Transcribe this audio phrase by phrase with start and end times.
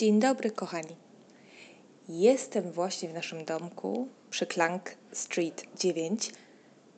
[0.00, 0.96] Dzień dobry, kochani.
[2.08, 6.32] Jestem właśnie w naszym domku przy Klang Street 9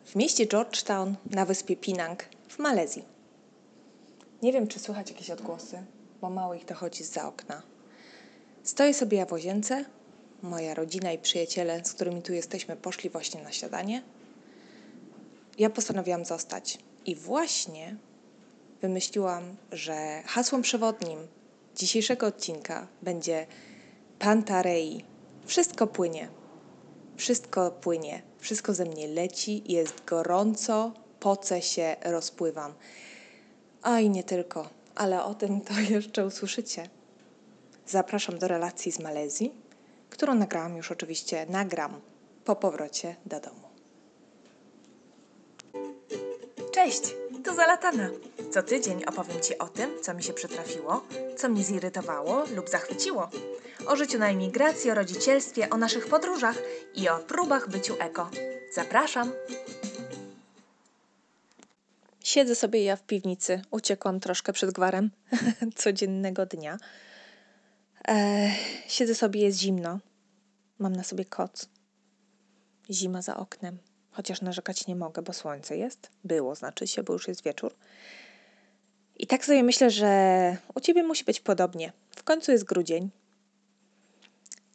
[0.04, 3.04] w mieście Georgetown na wyspie Pinang w Malezji.
[4.42, 5.84] Nie wiem, czy słychać jakieś odgłosy,
[6.20, 7.62] bo mało ich dochodzi za okna.
[8.62, 9.84] Stoję sobie ja w łazience.
[10.42, 14.02] Moja rodzina i przyjaciele, z którymi tu jesteśmy, poszli właśnie na śniadanie.
[15.58, 17.96] Ja postanowiłam zostać i właśnie
[18.82, 21.18] wymyśliłam, że hasłem przewodnim
[21.76, 23.46] dzisiejszego odcinka będzie
[24.18, 25.04] Pantarei.
[25.46, 26.28] Wszystko płynie.
[27.16, 28.22] Wszystko płynie.
[28.38, 32.74] Wszystko ze mnie leci, jest gorąco, poce się, rozpływam.
[33.82, 36.88] A i nie tylko, ale o tym to jeszcze usłyszycie.
[37.86, 39.52] Zapraszam do relacji z Malezji,
[40.10, 42.00] którą nagrałam już oczywiście, nagram
[42.44, 43.68] po powrocie do domu.
[46.72, 47.02] Cześć,
[47.44, 48.10] to Zalatana.
[48.50, 51.06] Co tydzień opowiem Ci o tym, co mi się przytrafiło,
[51.36, 53.30] co mnie zirytowało lub zachwyciło.
[53.86, 56.58] O życiu na emigracji, o rodzicielstwie, o naszych podróżach
[56.94, 58.30] i o próbach byciu eko.
[58.74, 59.32] Zapraszam!
[62.24, 63.62] Siedzę sobie ja w piwnicy.
[63.70, 65.10] Uciekłam troszkę przed gwarem
[65.76, 66.78] codziennego dnia.
[68.04, 68.52] Eee,
[68.88, 69.98] siedzę sobie, jest zimno.
[70.78, 71.68] Mam na sobie koc.
[72.90, 73.78] Zima za oknem.
[74.12, 76.10] Chociaż narzekać nie mogę, bo słońce jest.
[76.24, 77.74] Było, znaczy się, bo już jest wieczór.
[79.16, 81.92] I tak sobie myślę, że u ciebie musi być podobnie.
[82.10, 83.10] W końcu jest grudzień.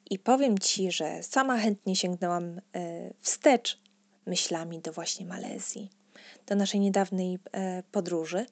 [0.09, 2.61] I powiem ci, że sama chętnie sięgnęłam e,
[3.21, 3.79] wstecz
[4.25, 5.89] myślami do właśnie Malezji,
[6.45, 8.45] do naszej niedawnej e, podróży,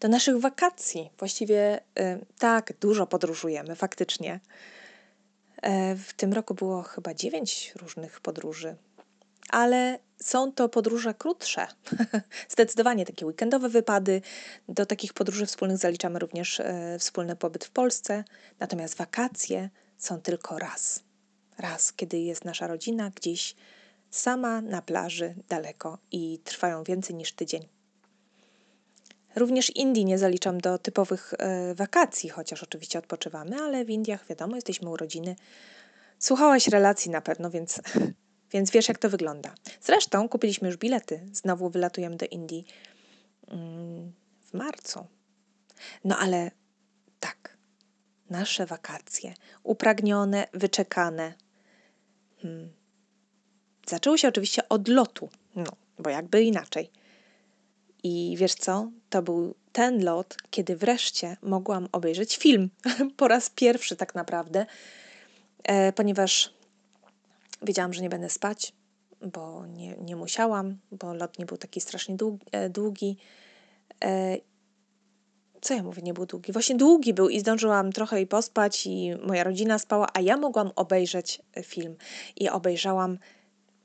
[0.00, 1.10] do naszych wakacji.
[1.18, 4.40] Właściwie e, tak, dużo podróżujemy, faktycznie.
[5.96, 8.76] W tym roku było chyba dziewięć różnych podróży
[9.50, 11.66] ale są to podróże krótsze.
[12.48, 14.22] Zdecydowanie takie weekendowe wypady.
[14.68, 18.24] Do takich podróży wspólnych zaliczamy również e, wspólny pobyt w Polsce.
[18.60, 21.02] Natomiast wakacje są tylko raz.
[21.58, 23.56] Raz, kiedy jest nasza rodzina gdzieś
[24.10, 27.68] sama na plaży daleko i trwają więcej niż tydzień.
[29.36, 34.54] Również Indii nie zaliczam do typowych e, wakacji, chociaż oczywiście odpoczywamy, ale w Indiach wiadomo,
[34.54, 35.36] jesteśmy u rodziny.
[36.18, 37.80] Słuchałaś relacji na pewno, więc
[38.54, 39.54] więc wiesz, jak to wygląda.
[39.80, 41.26] Zresztą kupiliśmy już bilety.
[41.32, 42.66] Znowu wylatujemy do Indii
[43.48, 44.12] mm,
[44.44, 45.06] w marcu.
[46.04, 46.50] No ale
[47.20, 47.56] tak,
[48.30, 51.34] nasze wakacje, upragnione, wyczekane.
[52.42, 52.72] Hmm.
[53.86, 56.90] Zaczęło się oczywiście od lotu, no, bo jakby inaczej.
[58.02, 58.90] I wiesz co?
[59.10, 62.70] To był ten lot, kiedy wreszcie mogłam obejrzeć film.
[63.16, 64.66] po raz pierwszy tak naprawdę,
[65.64, 66.54] e, ponieważ
[67.64, 68.72] Wiedziałam, że nie będę spać,
[69.20, 72.16] bo nie, nie musiałam, bo lot nie był taki strasznie
[72.52, 73.16] e, długi.
[74.04, 74.36] E,
[75.60, 76.52] co ja mówię, nie był długi?
[76.52, 80.70] Właśnie długi był i zdążyłam trochę i pospać, i moja rodzina spała, a ja mogłam
[80.76, 81.96] obejrzeć e, film.
[82.36, 83.18] I obejrzałam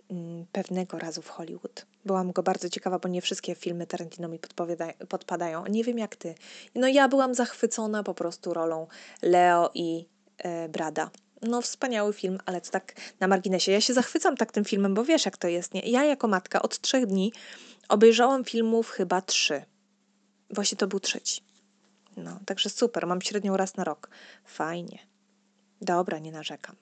[0.09, 1.85] mm, pewnego razu w Hollywood.
[2.05, 4.39] Byłam go bardzo ciekawa, bo nie wszystkie filmy Tarantino mi
[5.09, 5.65] podpadają.
[5.65, 6.35] Nie wiem jak ty.
[6.75, 8.87] No ja byłam zachwycona po prostu rolą
[9.21, 10.05] Leo i
[10.37, 11.09] e, Brada
[11.41, 13.71] no wspaniały film, ale to tak na marginesie.
[13.71, 15.81] Ja się zachwycam tak tym filmem, bo wiesz jak to jest, nie?
[15.81, 17.33] Ja jako matka od trzech dni
[17.89, 19.61] obejrzałam filmów chyba trzy.
[20.49, 21.41] Właśnie to był trzeci.
[22.17, 24.09] No, także super, mam średnią raz na rok.
[24.45, 24.99] Fajnie.
[25.81, 26.75] Dobra, nie narzekam.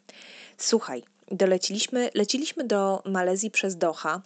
[0.57, 4.21] Słuchaj, doleciliśmy, leciliśmy do Malezji przez Doha,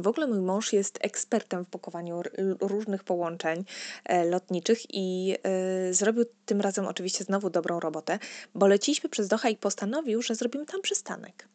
[0.00, 2.22] w ogóle mój mąż jest ekspertem w pokowaniu
[2.60, 3.64] różnych połączeń
[4.04, 8.18] e, lotniczych i e, zrobił tym razem oczywiście znowu dobrą robotę,
[8.54, 11.48] bo leciliśmy przez Doha i postanowił, że zrobimy tam przystanek.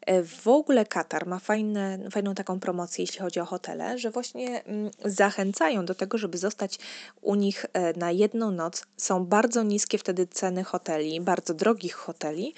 [0.00, 4.64] E, w ogóle Katar ma fajne, fajną taką promocję, jeśli chodzi o hotele, że właśnie
[4.64, 6.78] mm, zachęcają do tego, żeby zostać
[7.20, 8.86] u nich na jedną noc.
[8.96, 12.54] Są bardzo niskie wtedy ceny hoteli, bardzo drogich hoteli,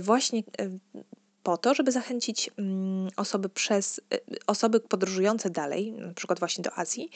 [0.00, 0.42] właśnie
[1.46, 6.78] po to, żeby zachęcić mm, osoby przez y, osoby podróżujące dalej, na przykład właśnie do
[6.78, 7.10] Azji,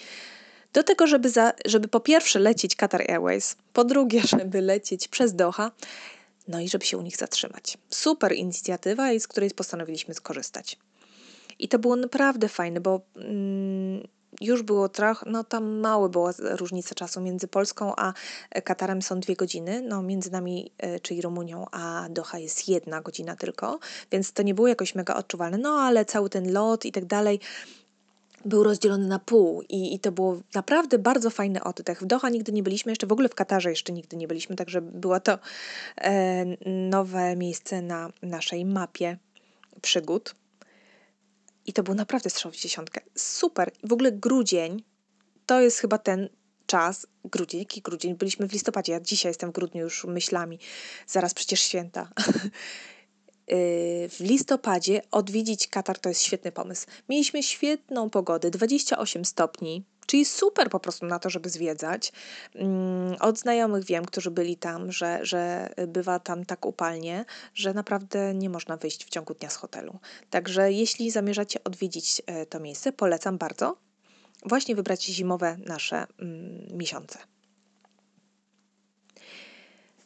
[0.73, 5.35] do tego, żeby, za, żeby po pierwsze lecieć Qatar Airways, po drugie, żeby lecieć przez
[5.35, 5.71] Doha,
[6.49, 7.79] no i żeby się u nich zatrzymać.
[7.89, 10.79] Super inicjatywa, z której postanowiliśmy skorzystać.
[11.59, 14.09] I to było naprawdę fajne, bo mm,
[14.41, 18.13] już było trochę, no tam małe była różnica czasu między Polską a
[18.65, 23.37] Katarem są dwie godziny, no między nami, e, czyli Rumunią, a Doha jest jedna godzina
[23.37, 23.79] tylko,
[24.13, 27.41] więc to nie było jakoś mega odczuwalne, no ale cały ten lot i tak dalej
[28.45, 32.03] był rozdzielony na pół i, i to było naprawdę bardzo fajny oddech.
[32.03, 34.81] W Doha nigdy nie byliśmy, jeszcze w ogóle w Katarze jeszcze nigdy nie byliśmy, także
[34.81, 35.39] było to
[35.97, 39.19] e, nowe miejsce na naszej mapie
[39.83, 40.35] przygód.
[41.71, 43.01] I to był naprawdę strzał w dziesiątkę.
[43.17, 43.73] Super.
[43.85, 44.85] W ogóle grudzień
[45.47, 46.29] to jest chyba ten
[46.67, 50.59] czas, grudzień, jaki grudzień, byliśmy w listopadzie, ja dzisiaj jestem w grudniu już myślami,
[51.07, 52.09] zaraz przecież święta.
[53.53, 56.87] Y, w listopadzie odwiedzić Katar to jest świetny pomysł.
[57.09, 62.13] Mieliśmy świetną pogodę, 28 stopni, czyli super po prostu na to, żeby zwiedzać.
[62.55, 67.25] Mm, od znajomych wiem, którzy byli tam, że, że bywa tam tak upalnie,
[67.55, 69.99] że naprawdę nie można wyjść w ciągu dnia z hotelu.
[70.31, 73.77] Także jeśli zamierzacie odwiedzić e, to miejsce, polecam bardzo
[74.47, 77.19] właśnie wybrać zimowe nasze mm, miesiące.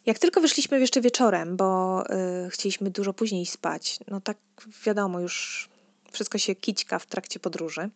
[0.06, 2.02] Jak tylko wyszliśmy jeszcze wieczorem, bo
[2.46, 4.38] y, chcieliśmy dużo później spać, no tak
[4.86, 5.68] wiadomo, już
[6.12, 7.90] wszystko się kićka w trakcie podróży.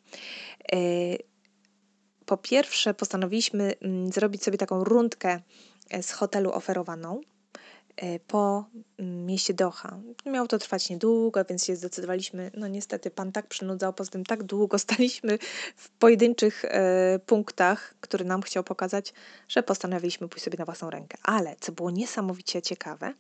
[0.75, 1.19] Y,
[2.29, 5.41] po pierwsze, postanowiliśmy y, zrobić sobie taką rundkę
[5.91, 7.21] e, z hotelu oferowaną
[7.99, 8.65] E, po
[8.99, 9.99] mm, mieście Doha.
[10.27, 12.51] Miało to trwać niedługo, więc się zdecydowaliśmy.
[12.55, 15.39] No niestety pan tak przynudzał, poza tym tak długo staliśmy
[15.77, 19.13] w pojedynczych e, punktach, który nam chciał pokazać,
[19.49, 21.19] że postanowiliśmy pójść sobie na własną rękę.
[21.23, 23.15] Ale co było niesamowicie ciekawe e,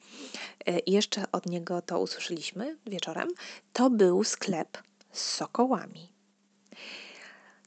[0.86, 3.28] jeszcze od niego to usłyszeliśmy wieczorem,
[3.72, 4.78] to był sklep
[5.12, 6.12] z sokołami.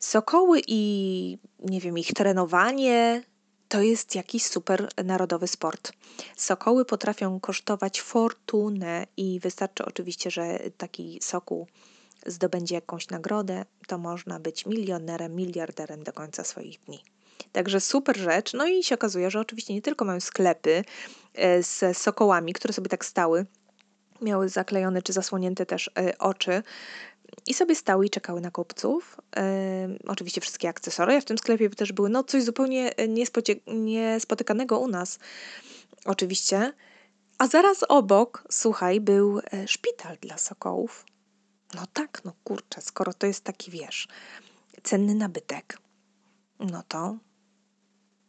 [0.01, 3.23] Sokoły i nie wiem, ich trenowanie,
[3.67, 5.91] to jest jakiś super narodowy sport.
[6.37, 11.67] Sokoły potrafią kosztować fortunę i wystarczy oczywiście, że taki sokół
[12.25, 17.03] zdobędzie jakąś nagrodę, to można być milionerem, miliarderem do końca swoich dni.
[17.51, 18.53] Także super rzecz.
[18.53, 20.83] No i się okazuje, że oczywiście nie tylko mają sklepy
[21.33, 23.45] e, z sokołami, które sobie tak stały,
[24.21, 26.63] miały zaklejone czy zasłonięte też e, oczy,
[27.47, 29.21] i sobie stały i czekały na kupców.
[30.07, 33.07] oczywiście wszystkie akcesoria w tym sklepie też były no coś zupełnie e,
[33.67, 35.19] niespotykanego u nas.
[36.05, 36.73] Oczywiście.
[37.37, 41.05] A zaraz obok, słuchaj, był e, szpital dla sokołów.
[41.75, 44.07] No tak, no kurczę, skoro to jest taki, wiesz,
[44.83, 45.77] cenny nabytek,
[46.59, 47.17] no to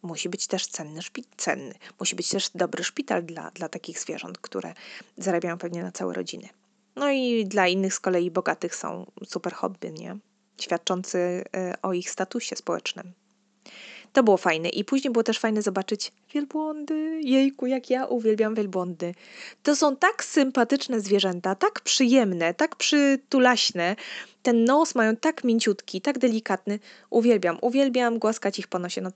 [0.02, 1.74] musi być też cenny, szpital, cenny.
[2.00, 4.74] Musi być też dobry szpital dla, dla takich zwierząt, które
[5.16, 6.48] zarabiają pewnie na całe rodziny.
[6.96, 10.16] No i dla innych z kolei bogatych są super hobby, nie?
[10.60, 13.12] Świadczący e, o ich statusie społecznym.
[14.12, 14.68] To było fajne.
[14.68, 17.20] I później było też fajne zobaczyć wielbłądy.
[17.22, 19.14] Jejku, jak ja uwielbiam wielbłądy.
[19.62, 23.96] To są tak sympatyczne zwierzęta, tak przyjemne, tak przytulaśne.
[24.42, 26.78] Ten nos mają tak mięciutki, tak delikatny.
[27.10, 29.00] Uwielbiam, uwielbiam głaskać ich po nosie.
[29.00, 29.10] No,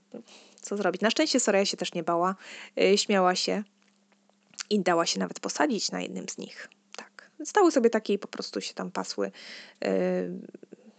[0.61, 1.01] co zrobić?
[1.01, 2.35] Na szczęście Soraya się też nie bała.
[2.75, 3.63] Yy, śmiała się
[4.69, 6.69] i dała się nawet posadzić na jednym z nich.
[7.45, 9.31] Stały sobie takie i po prostu się tam pasły e,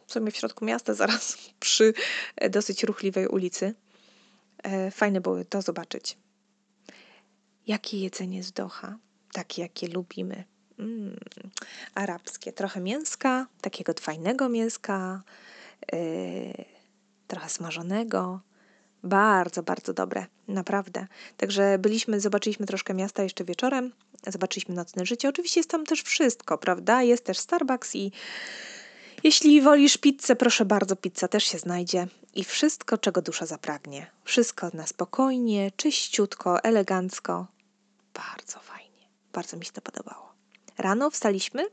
[0.07, 1.95] w sumie w środku miasta, zaraz przy
[2.37, 3.75] e, dosyć ruchliwej ulicy.
[4.63, 6.19] E, fajne były to zobaczyć.
[7.67, 8.97] Jakie jedzenie z Doha,
[9.33, 10.45] takie jakie lubimy.
[10.79, 11.17] Mm,
[11.95, 15.23] arabskie, trochę mięska, takiego fajnego mięska,
[15.93, 16.65] yy,
[17.27, 18.41] trochę smażonego,
[19.03, 21.07] bardzo, bardzo dobre, naprawdę.
[21.37, 23.93] Także byliśmy, zobaczyliśmy troszkę miasta jeszcze wieczorem,
[24.33, 25.29] zobaczyliśmy nocne życie.
[25.29, 27.03] Oczywiście jest tam też wszystko, prawda?
[27.03, 28.13] Jest też Starbucks i
[29.25, 32.07] jeśli wolisz pizzę, proszę bardzo, pizza też się znajdzie.
[32.35, 34.11] I wszystko, czego dusza zapragnie.
[34.25, 37.47] Wszystko na spokojnie, czyściutko, elegancko.
[38.15, 39.09] Bardzo fajnie.
[39.33, 40.33] Bardzo mi się to podobało.
[40.79, 41.67] Rano wstaliśmy,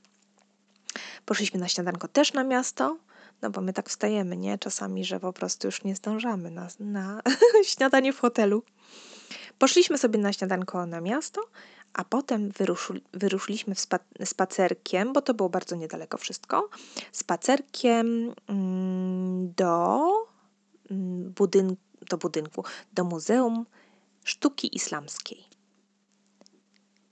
[1.25, 2.97] poszliśmy na śniadanko też na miasto.
[3.41, 4.57] No bo my tak wstajemy, nie?
[4.57, 7.21] Czasami, że po prostu już nie zdążamy na, na
[7.73, 8.63] śniadanie w hotelu.
[9.59, 11.41] Poszliśmy sobie na śniadanko na miasto,
[11.95, 16.69] a potem wyruszyli, wyruszyliśmy spa, spacerkiem, bo to było bardzo niedaleko wszystko,
[17.11, 20.01] spacerkiem mm, do,
[20.91, 21.33] mm,
[22.09, 23.65] do budynku, do Muzeum
[24.23, 25.43] Sztuki Islamskiej.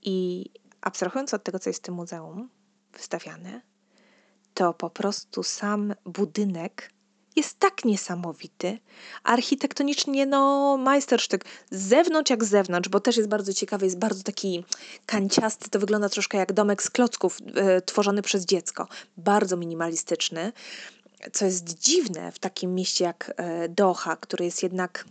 [0.01, 0.49] I
[0.81, 2.49] abstrahując od tego, co jest w tym muzeum
[2.93, 3.61] wystawiane,
[4.53, 6.93] to po prostu sam budynek
[7.35, 8.79] jest tak niesamowity.
[9.23, 11.45] Architektonicznie, no, majstersztyk.
[11.71, 14.65] Z zewnątrz jak z zewnątrz, bo też jest bardzo ciekawy, jest bardzo taki
[15.05, 15.69] kanciasty.
[15.69, 17.37] To wygląda troszkę jak domek z klocków
[17.77, 18.87] y, tworzony przez dziecko.
[19.17, 20.53] Bardzo minimalistyczny.
[21.33, 23.33] Co jest dziwne w takim mieście jak
[23.65, 25.05] y, Doha, który jest jednak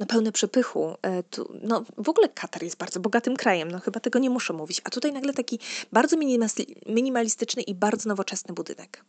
[0.00, 0.94] no, pełne przepychu.
[1.02, 4.52] E, tu, no, w ogóle Katar jest bardzo bogatym krajem, no chyba tego nie muszę
[4.52, 4.80] mówić.
[4.84, 5.58] A tutaj nagle taki
[5.92, 6.16] bardzo
[6.86, 9.04] minimalistyczny i bardzo nowoczesny budynek.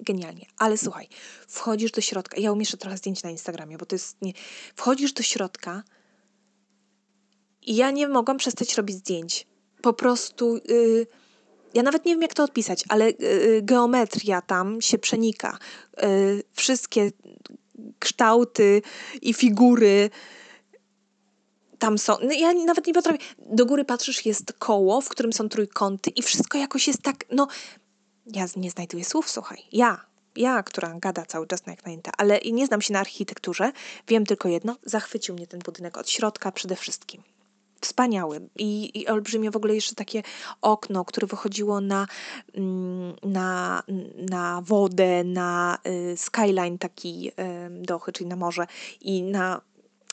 [0.00, 0.46] Genialnie.
[0.58, 1.08] Ale słuchaj,
[1.48, 2.40] wchodzisz do środka.
[2.40, 4.32] Ja umieszczę trochę zdjęć na Instagramie, bo to jest nie.
[4.74, 5.82] Wchodzisz do środka
[7.62, 9.46] i ja nie mogłam przestać robić zdjęć.
[9.82, 10.56] Po prostu.
[10.56, 11.06] Yy,
[11.74, 15.58] ja nawet nie wiem, jak to odpisać, ale yy, geometria tam się przenika.
[16.02, 17.10] Yy, wszystkie
[17.98, 18.82] kształty
[19.22, 20.10] i figury
[21.78, 22.16] tam są.
[22.22, 23.18] No ja nawet nie potrafię.
[23.38, 27.48] Do góry patrzysz, jest koło, w którym są trójkąty i wszystko jakoś jest tak, no.
[28.34, 29.58] Ja nie znajduję słów, słuchaj.
[29.72, 30.06] Ja
[30.36, 33.72] Ja, która gada cały czas na jak najęta, ale nie znam się na architekturze,
[34.08, 37.22] wiem tylko jedno, zachwycił mnie ten budynek od środka przede wszystkim.
[37.80, 40.22] Wspaniały I, i olbrzymie w ogóle jeszcze takie
[40.62, 42.06] okno, które wychodziło na,
[42.54, 43.82] mm, na,
[44.30, 45.78] na wodę, na
[46.12, 47.32] y, skyline taki y,
[47.70, 48.66] dochy, czyli na morze
[49.00, 49.60] i na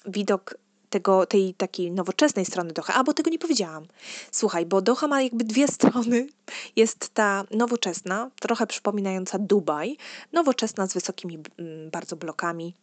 [0.05, 0.57] widok
[0.97, 3.85] tego, tej takiej nowoczesnej strony Doha, a bo tego nie powiedziałam.
[4.31, 6.27] Słuchaj, bo Doha ma jakby dwie strony.
[6.75, 9.97] Jest ta nowoczesna, trochę przypominająca Dubaj,
[10.33, 12.73] nowoczesna z wysokimi mm, bardzo blokami,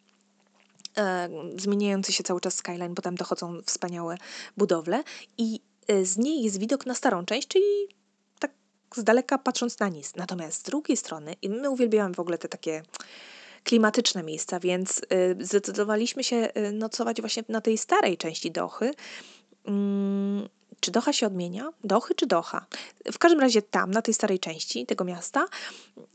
[0.97, 4.17] e, zmieniający się cały czas skyline, bo tam dochodzą wspaniałe
[4.57, 5.05] budowle
[5.39, 7.65] i e, z niej jest widok na starą część, czyli
[8.39, 8.51] tak
[8.95, 10.17] z daleka patrząc na nic.
[10.17, 12.83] Natomiast z drugiej strony, i my uwielbiamy w ogóle te takie
[13.65, 18.91] klimatyczne miejsca, więc y, zdecydowaliśmy się y, nocować właśnie na tej starej części Dochy.
[19.65, 20.49] Mm,
[20.81, 21.73] czy Doha się odmienia?
[21.85, 22.67] Dochy czy Doha?
[23.13, 25.47] W każdym razie tam, na tej starej części tego miasta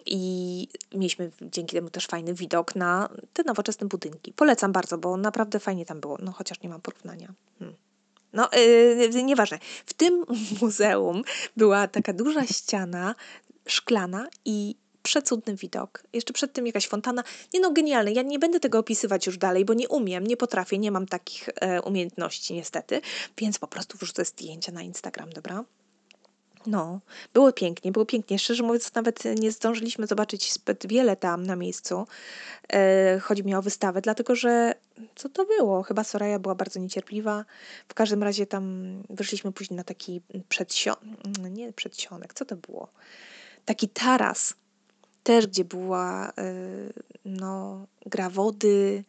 [0.05, 4.33] i mieliśmy dzięki temu też fajny widok na te nowoczesne budynki.
[4.33, 7.33] Polecam bardzo, bo naprawdę fajnie tam było, no chociaż nie mam porównania.
[7.59, 7.77] Hmm.
[8.33, 8.49] No,
[9.13, 9.59] yy, nieważne.
[9.85, 10.25] W tym
[10.61, 11.23] muzeum
[11.57, 13.15] była taka duża ściana
[13.67, 16.03] szklana i przecudny widok.
[16.13, 17.23] Jeszcze przed tym jakaś fontana.
[17.53, 18.13] Nie no, genialny.
[18.13, 21.49] Ja nie będę tego opisywać już dalej, bo nie umiem, nie potrafię, nie mam takich
[21.55, 23.01] e, umiejętności niestety,
[23.37, 25.63] więc po prostu wrzucę zdjęcia na Instagram, dobra?
[26.65, 26.99] No,
[27.33, 28.39] było pięknie, było pięknie.
[28.39, 32.07] Szczerze mówiąc, nawet nie zdążyliśmy zobaczyć zbyt wiele tam na miejscu.
[32.73, 34.73] E, chodzi mi o wystawę, dlatego że
[35.15, 35.83] co to było?
[35.83, 37.45] Chyba Soraya była bardzo niecierpliwa.
[37.87, 41.01] W każdym razie tam wyszliśmy później na taki przedsionek,
[41.51, 42.89] nie przedsionek, co to było?
[43.65, 44.53] Taki taras
[45.23, 46.53] też gdzie była e,
[47.25, 49.03] no, gra wody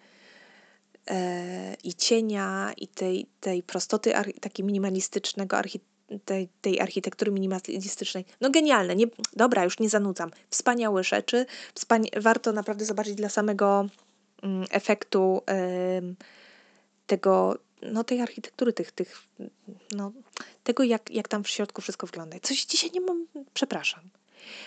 [1.07, 5.57] e, i cienia i tej, tej prostoty takiej minimalistycznego
[6.25, 8.25] tej, tej architektury minimalistycznej.
[8.41, 10.31] No genialne, nie, dobra, już nie zanudzam.
[10.51, 13.87] Wspaniałe rzeczy, wspania warto naprawdę zobaczyć dla samego
[14.43, 15.43] mm, efektu
[17.07, 19.23] tego, no tej architektury, tych, tych,
[19.93, 20.13] no,
[20.65, 22.41] tego jak, jak tam w środku wszystko wygląda.
[22.43, 24.01] Coś dzisiaj nie mam, przepraszam.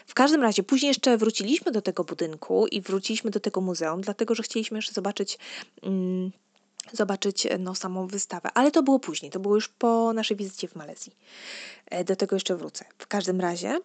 [0.08, 4.36] W każdym razie później jeszcze wróciliśmy do tego budynku i wróciliśmy do tego muzeum, dlatego
[4.36, 5.38] że chcieliśmy jeszcze zobaczyć.
[5.84, 6.32] Mm,
[6.92, 10.76] zobaczyć no, samą wystawę, ale to było później, to było już po naszej wizycie w
[10.76, 11.16] Malezji.
[11.86, 12.86] E, do tego jeszcze wrócę.
[12.98, 13.80] W każdym razie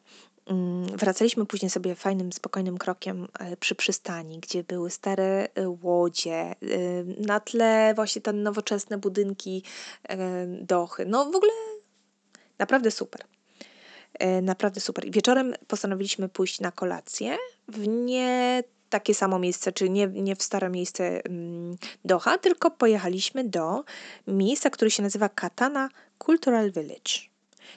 [0.47, 6.55] mm, wracaliśmy później sobie fajnym, spokojnym krokiem e, przy przystani, gdzie były stare e, łodzie,
[7.19, 9.63] na tle właśnie te nowoczesne budynki,
[10.61, 11.07] dochy.
[11.07, 11.53] No w ogóle
[12.59, 13.25] naprawdę super.
[14.19, 15.11] E, naprawdę super.
[15.11, 17.37] Wieczorem postanowiliśmy pójść na kolację
[17.69, 23.45] w nie takie samo miejsce, czy nie, nie w stare miejsce mm, Doha, tylko pojechaliśmy
[23.45, 23.85] do
[24.27, 27.13] miejsca, które się nazywa Katana Cultural Village.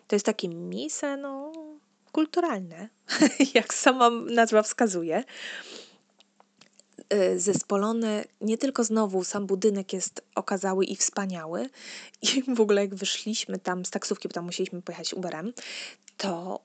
[0.08, 1.52] To jest takie miejsce, no,
[2.12, 2.90] kulturalne,
[3.56, 5.24] jak sama nazwa wskazuje.
[7.14, 11.70] Y, zespolone, nie tylko znowu sam budynek jest okazały i wspaniały
[12.22, 15.54] i w ogóle jak wyszliśmy tam z taksówki, bo tam musieliśmy pojechać Uberem,
[16.18, 16.60] to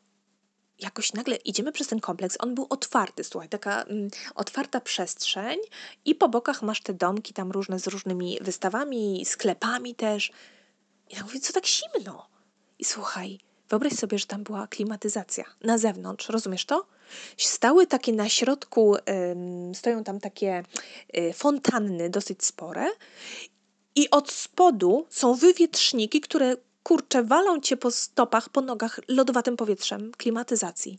[0.79, 5.59] jakoś nagle idziemy przez ten kompleks, on był otwarty, słuchaj, taka mm, otwarta przestrzeń
[6.05, 10.31] i po bokach masz te domki tam różne z różnymi wystawami, sklepami też.
[11.11, 12.29] I ja mówię, co tak zimno?
[12.79, 16.87] I słuchaj, wyobraź sobie, że tam była klimatyzacja na zewnątrz, rozumiesz to?
[17.37, 18.97] Stały takie na środku,
[19.75, 20.63] stoją tam takie
[21.17, 22.87] y, fontanny dosyć spore
[23.95, 30.13] i od spodu są wywietrzniki, które kurczę walą cię po stopach, po nogach lodowatym powietrzem
[30.17, 30.99] klimatyzacji.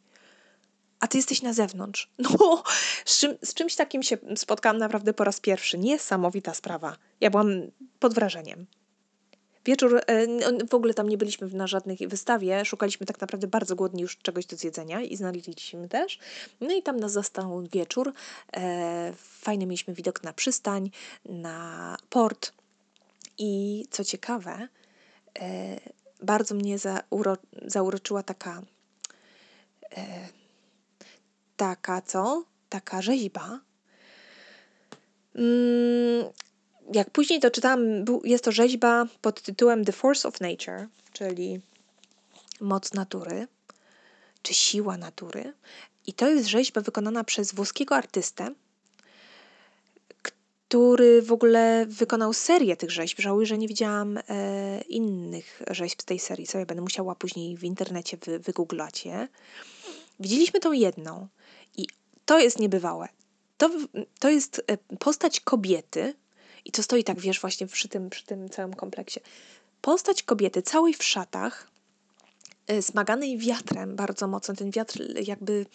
[0.99, 2.09] A ty jesteś na zewnątrz.
[2.19, 2.63] No,
[3.05, 5.77] z, czym, z czymś takim się spotkałam naprawdę po raz pierwszy.
[5.77, 6.97] Niesamowita sprawa.
[7.21, 7.51] Ja byłam
[7.99, 8.65] pod wrażeniem.
[9.67, 10.27] Wieczór, e,
[10.67, 14.45] w ogóle tam nie byliśmy na żadnej wystawie, szukaliśmy tak naprawdę bardzo głodni już czegoś
[14.45, 16.19] do zjedzenia i znaleźliśmy też.
[16.61, 18.13] No i tam nas zastał wieczór.
[18.53, 20.91] E, fajny mieliśmy widok na przystań,
[21.25, 22.53] na port
[23.37, 24.67] i co ciekawe,
[25.39, 25.79] e,
[26.23, 28.61] bardzo mnie zauro, zauroczyła taka
[31.57, 32.43] taka co?
[32.69, 33.59] Taka rzeźba.
[36.93, 41.61] Jak później to czytałam, jest to rzeźba pod tytułem The Force of Nature, czyli
[42.61, 43.47] moc natury,
[44.41, 45.53] czy siła natury.
[46.07, 48.53] I to jest rzeźba wykonana przez włoskiego artystę,
[50.67, 53.19] który w ogóle wykonał serię tych rzeźb.
[53.19, 56.47] Żałuję, że nie widziałam e, innych rzeźb z tej serii.
[56.47, 59.27] Sobie będę musiała później w internecie wy, wygooglać je.
[60.19, 61.27] Widzieliśmy tą jedną
[61.77, 61.87] i
[62.25, 63.07] to jest niebywałe.
[63.57, 63.69] To,
[64.19, 66.13] to jest e, postać kobiety,
[66.67, 69.19] i to stoi tak, wiesz, właśnie przy tym, przy tym całym kompleksie.
[69.81, 71.67] Postać kobiety całej w szatach,
[72.71, 74.55] y, smaganej wiatrem bardzo mocno.
[74.55, 75.65] Ten wiatr jakby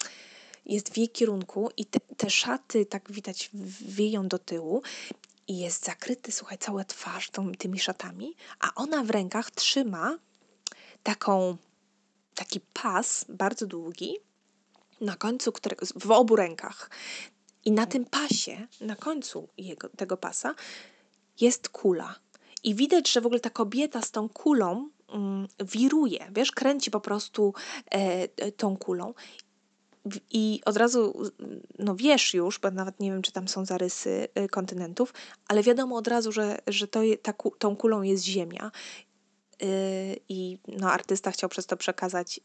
[0.66, 4.82] jest w jej kierunku i te, te szaty tak widać wieją do tyłu
[5.48, 10.18] i jest zakryty, słuchaj, cała twarz tą, tymi szatami, a ona w rękach trzyma
[11.02, 11.56] taką,
[12.34, 14.16] taki pas bardzo długi,
[15.00, 16.90] na końcu którego, w obu rękach.
[17.64, 20.54] I na tym pasie, na końcu jego, tego pasa,
[21.40, 22.14] jest kula.
[22.64, 27.00] I widać, że w ogóle ta kobieta z tą kulą mm, wiruje, wiesz, kręci po
[27.00, 27.54] prostu
[27.94, 29.14] e, e tą kulą.
[30.30, 31.30] I od razu,
[31.78, 35.14] no wiesz już, bo nawet nie wiem, czy tam są zarysy e, kontynentów,
[35.48, 38.70] ale wiadomo od razu, że, że to, ta, tą kulą jest Ziemia.
[39.60, 39.68] Yy,
[40.28, 42.40] I no, artysta chciał przez to przekazać,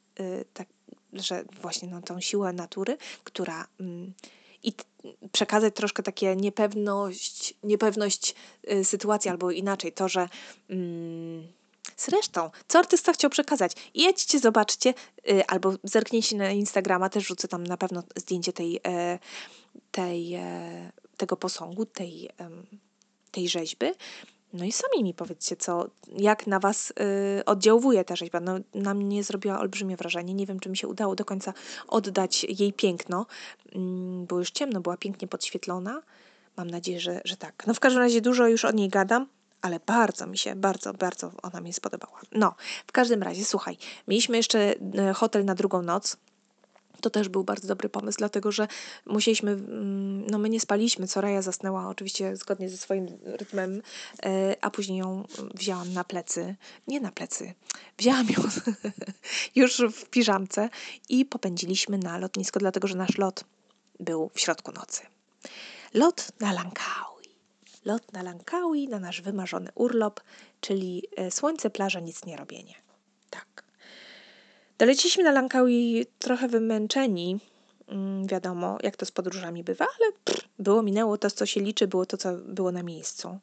[0.54, 0.68] tak,
[1.14, 3.68] że właśnie no, tą siłę natury, która.
[3.80, 4.14] Yy,
[4.68, 4.74] i
[5.32, 8.36] przekazać troszkę takie niepewność, niepewność
[8.72, 10.30] y, sytuacji, albo inaczej, to, że
[10.70, 11.48] mm,
[11.98, 13.72] zresztą, co artysta chciał przekazać?
[13.94, 14.94] Jedźcie, zobaczcie,
[15.30, 19.20] y, albo zerknijcie na Instagrama, też rzucę tam na pewno zdjęcie tej, e,
[19.92, 22.30] tej, e, tego posągu, tej,
[23.32, 23.86] tej rzeźby.
[24.54, 25.88] No i sami mi powiedzcie, co,
[26.18, 26.94] jak na Was
[27.40, 28.40] y, oddziałuje ta rzeźba.
[28.40, 30.34] No, na mnie zrobiła olbrzymie wrażenie.
[30.34, 31.54] Nie wiem, czy mi się udało do końca
[31.88, 33.26] oddać jej piękno,
[33.66, 33.80] y,
[34.28, 36.02] bo już ciemno, była pięknie podświetlona.
[36.58, 37.64] Mam nadzieję, że, że tak.
[37.68, 39.28] No w każdym razie dużo już o niej gadam,
[39.62, 42.22] ale bardzo mi się, bardzo, bardzo ona mi spodobała.
[42.32, 42.56] No,
[42.88, 43.78] w każdym razie, słuchaj,
[44.08, 44.72] mieliśmy jeszcze
[45.10, 46.18] y, hotel na drugą noc.
[47.02, 48.68] To też był bardzo dobry pomysł, dlatego że
[49.06, 53.82] musieliśmy, mm, no my nie spaliśmy, Soraya zasnęła oczywiście zgodnie ze swoim rytmem,
[54.26, 55.24] e, a później ją
[55.54, 56.56] wzięłam na plecy,
[56.88, 57.54] nie na plecy,
[57.98, 58.44] wzięłam ją
[59.62, 60.70] już w piżamce
[61.10, 63.44] i popędziliśmy na lotnisko, dlatego że nasz lot
[64.00, 65.02] był w środku nocy.
[65.94, 67.30] Lot na Langkawi.
[67.86, 70.22] Lot na Langkawi, na nasz wymarzony urlop,
[70.62, 72.76] czyli e, słońce, plaża, nic nie robienie.
[73.30, 73.67] Tak.
[74.78, 77.40] Doleciliśmy na Langkawi trochę wymęczeni,
[77.88, 81.88] mm, wiadomo, jak to z podróżami bywa, ale pff, było, minęło to, co się liczy,
[81.88, 83.40] było to, co było na miejscu.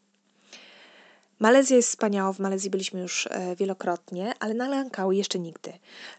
[1.38, 5.72] Malezja jest wspaniała, w Malezji byliśmy już e, wielokrotnie, ale na Langkawi jeszcze nigdy.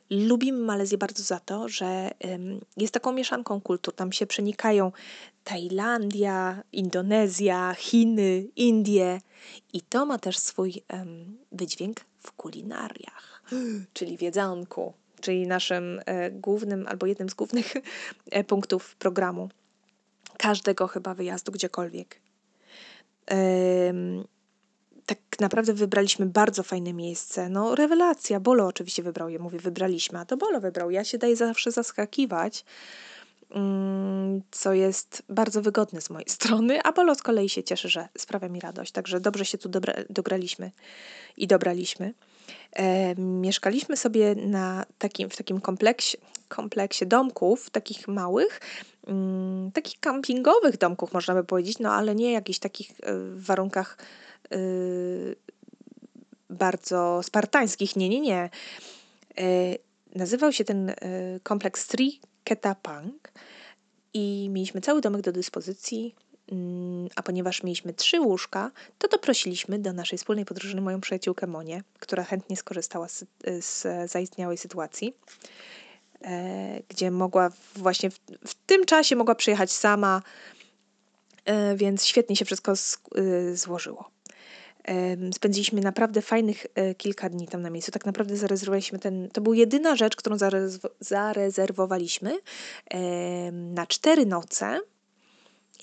[0.09, 2.11] Lubimy Malezję bardzo za to, że
[2.77, 3.95] jest taką mieszanką kultur.
[3.95, 4.91] Tam się przenikają
[5.43, 9.21] Tajlandia, Indonezja, Chiny, Indie
[9.73, 10.83] i to ma też swój
[11.51, 13.43] wydźwięk w kulinariach,
[13.93, 17.73] czyli w jedzonku czyli naszym e, głównym albo jednym z głównych
[18.31, 19.49] e, punktów programu
[20.37, 22.19] każdego chyba wyjazdu gdziekolwiek.
[25.05, 27.49] Tak naprawdę wybraliśmy bardzo fajne miejsce.
[27.49, 28.39] No, rewelacja.
[28.39, 30.91] Bolo oczywiście wybrał je, mówię, wybraliśmy, a to Bolo wybrał.
[30.91, 32.65] Ja się daję zawsze zaskakiwać,
[33.49, 38.07] mm, co jest bardzo wygodne z mojej strony, a Bolo z kolei się cieszy, że
[38.17, 38.91] sprawia mi radość.
[38.91, 40.71] Także dobrze się tu dobra, dograliśmy
[41.37, 42.13] i dobraliśmy.
[42.71, 48.61] E, mieszkaliśmy sobie na takim, w takim kompleksie, kompleksie domków, takich małych,
[49.07, 52.93] mm, takich kampingowych domków, można by powiedzieć, no ale nie jakichś takich e,
[53.35, 53.97] warunkach
[54.51, 54.57] e,
[56.49, 57.95] bardzo spartańskich.
[57.95, 58.49] Nie, nie, nie.
[59.37, 59.75] E,
[60.15, 60.93] nazywał się ten
[61.43, 63.31] kompleks Sri Ketapang
[64.13, 66.15] i mieliśmy cały domek do dyspozycji.
[66.51, 71.83] Mm, a ponieważ mieliśmy trzy łóżka, to doprosiliśmy do naszej wspólnej podróży moją przyjaciółkę Monię,
[71.99, 73.25] która chętnie skorzystała z,
[73.59, 75.15] z zaistniałej sytuacji,
[76.21, 80.21] e, gdzie mogła właśnie w, w, tym czasie mogła przyjechać sama,
[81.45, 84.15] e, więc świetnie się wszystko z, e, złożyło.
[85.33, 87.91] Spędziliśmy naprawdę fajnych e, kilka dni tam na miejscu.
[87.91, 89.29] Tak naprawdę zarezerwowaliśmy ten.
[89.29, 90.37] To była jedyna rzecz, którą
[90.99, 92.39] zarezerwowaliśmy
[93.51, 94.81] na cztery noce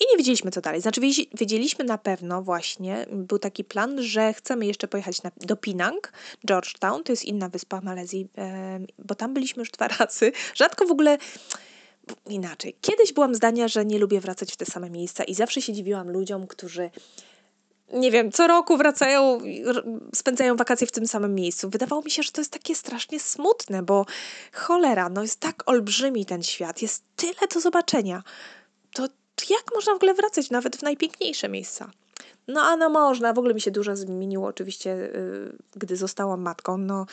[0.03, 0.81] i nie wiedzieliśmy, co dalej.
[0.81, 1.01] Znaczy,
[1.33, 6.11] wiedzieliśmy na pewno właśnie, był taki plan, że chcemy jeszcze pojechać na, do Pinang,
[6.47, 8.27] Georgetown, to jest inna wyspa Malezji,
[8.99, 10.31] bo tam byliśmy już dwa razy.
[10.55, 11.17] Rzadko w ogóle
[12.29, 12.75] inaczej.
[12.81, 16.09] Kiedyś byłam zdania, że nie lubię wracać w te same miejsca i zawsze się dziwiłam
[16.09, 16.89] ludziom, którzy
[17.93, 19.39] nie wiem, co roku wracają,
[20.15, 21.69] spędzają wakacje w tym samym miejscu.
[21.69, 24.05] Wydawało mi się, że to jest takie strasznie smutne, bo
[24.53, 28.23] cholera, no jest tak olbrzymi ten świat, jest tyle do zobaczenia.
[28.93, 29.07] To
[29.49, 31.91] jak można w ogóle wracać nawet w najpiękniejsze miejsca?
[32.47, 36.77] No, a no można, w ogóle mi się dużo zmieniło oczywiście, yy, gdy zostałam matką.
[36.77, 37.05] No,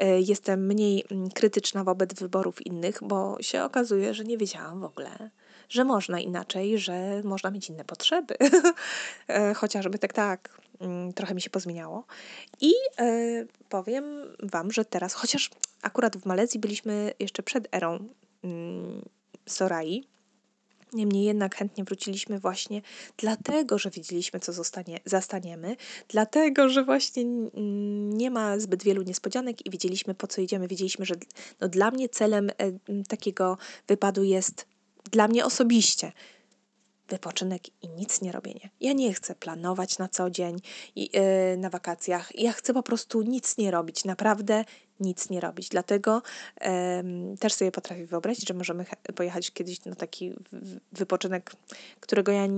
[0.00, 4.84] yy, jestem mniej yy, krytyczna wobec wyborów innych, bo się okazuje, że nie wiedziałam w
[4.84, 5.30] ogóle,
[5.68, 8.34] że można inaczej, że można mieć inne potrzeby.
[9.50, 12.04] Y, chociażby tak, tak, mm, trochę mi się pozmieniało.
[12.60, 14.04] I y, powiem
[14.42, 15.50] Wam, że teraz, chociaż
[15.82, 18.08] akurat w Malezji byliśmy jeszcze przed erą
[18.44, 19.02] mm,
[19.46, 20.04] Sorai,
[20.92, 22.82] Niemniej jednak chętnie wróciliśmy właśnie
[23.16, 25.76] dlatego, że wiedzieliśmy, co zostanie, zastaniemy,
[26.08, 27.24] dlatego, że właśnie
[28.10, 30.68] nie ma zbyt wielu niespodzianek i wiedzieliśmy, po co idziemy.
[30.68, 31.14] Wiedzieliśmy, że
[31.60, 32.54] no, dla mnie celem e,
[33.08, 34.66] takiego wypadu jest
[35.10, 36.12] dla mnie osobiście
[37.08, 38.70] wypoczynek i nic nie robienie.
[38.80, 40.58] Ja nie chcę planować na co dzień
[40.96, 42.38] i yy, na wakacjach.
[42.38, 44.64] Ja chcę po prostu nic nie robić, naprawdę
[45.00, 45.68] nic nie robić.
[45.68, 46.22] Dlatego
[46.60, 46.66] yy,
[47.40, 50.32] też sobie potrafię wyobrazić, że możemy pojechać kiedyś na taki
[50.92, 51.52] wypoczynek,
[52.00, 52.48] którego ja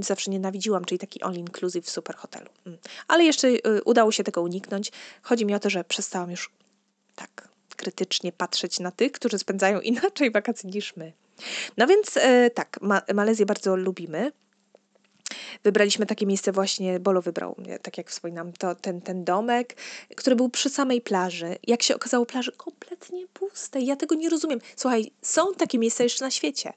[0.00, 2.50] zawsze nienawidziłam, czyli taki all inclusive w super hotelu.
[2.66, 2.78] Mm.
[3.08, 4.92] Ale jeszcze yy, udało się tego uniknąć.
[5.22, 6.50] Chodzi mi o to, że przestałam już
[7.14, 11.12] tak krytycznie patrzeć na tych, którzy spędzają inaczej wakacje niż my.
[11.76, 14.32] No więc e, tak, Ma Malezję bardzo lubimy.
[15.64, 19.76] Wybraliśmy takie miejsce właśnie, Bolo wybrał mnie, tak jak wspominam, to ten, ten domek,
[20.16, 21.56] który był przy samej plaży.
[21.66, 23.80] Jak się okazało, plaży kompletnie puste.
[23.80, 24.60] Ja tego nie rozumiem.
[24.76, 26.72] Słuchaj, są takie miejsca jeszcze na świecie.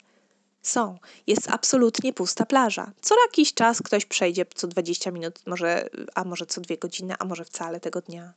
[0.62, 0.98] Są.
[1.28, 2.92] Jest absolutnie pusta plaża.
[3.02, 7.26] Co jakiś czas ktoś przejdzie, co 20 minut, może, a może co dwie godziny, a
[7.26, 8.34] może wcale tego dnia.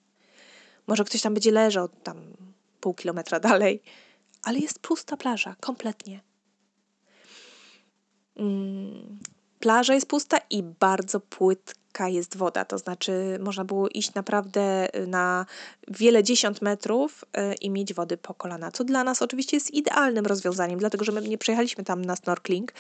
[0.87, 2.17] Może ktoś tam będzie leżał tam
[2.81, 3.83] pół kilometra dalej
[4.43, 6.21] ale jest pusta plaża, kompletnie.
[8.37, 9.19] Mm,
[9.61, 15.47] plaża jest pusta i bardzo płytka jest woda, to znaczy można było iść naprawdę na
[15.89, 20.27] wiele dziesiąt metrów y, i mieć wody po kolana, co dla nas oczywiście jest idealnym
[20.27, 22.73] rozwiązaniem, dlatego że my nie przejechaliśmy tam na snorkeling,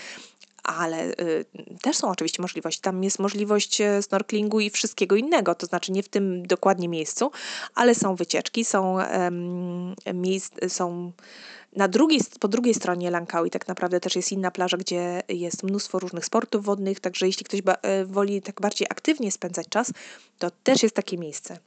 [0.62, 1.44] ale y,
[1.82, 2.80] też są oczywiście możliwości.
[2.80, 7.30] Tam jest możliwość e, snorklingu i wszystkiego innego, to znaczy nie w tym dokładnie miejscu,
[7.74, 8.96] ale są wycieczki, są
[10.14, 11.12] miejsc, są
[11.76, 15.98] na drugiej, po drugiej stronie Langkawi tak naprawdę też jest inna plaża, gdzie jest mnóstwo
[15.98, 19.92] różnych sportów wodnych, także jeśli ktoś e, woli tak bardziej aktywnie spędzać czas,
[20.38, 21.58] to też jest takie miejsce.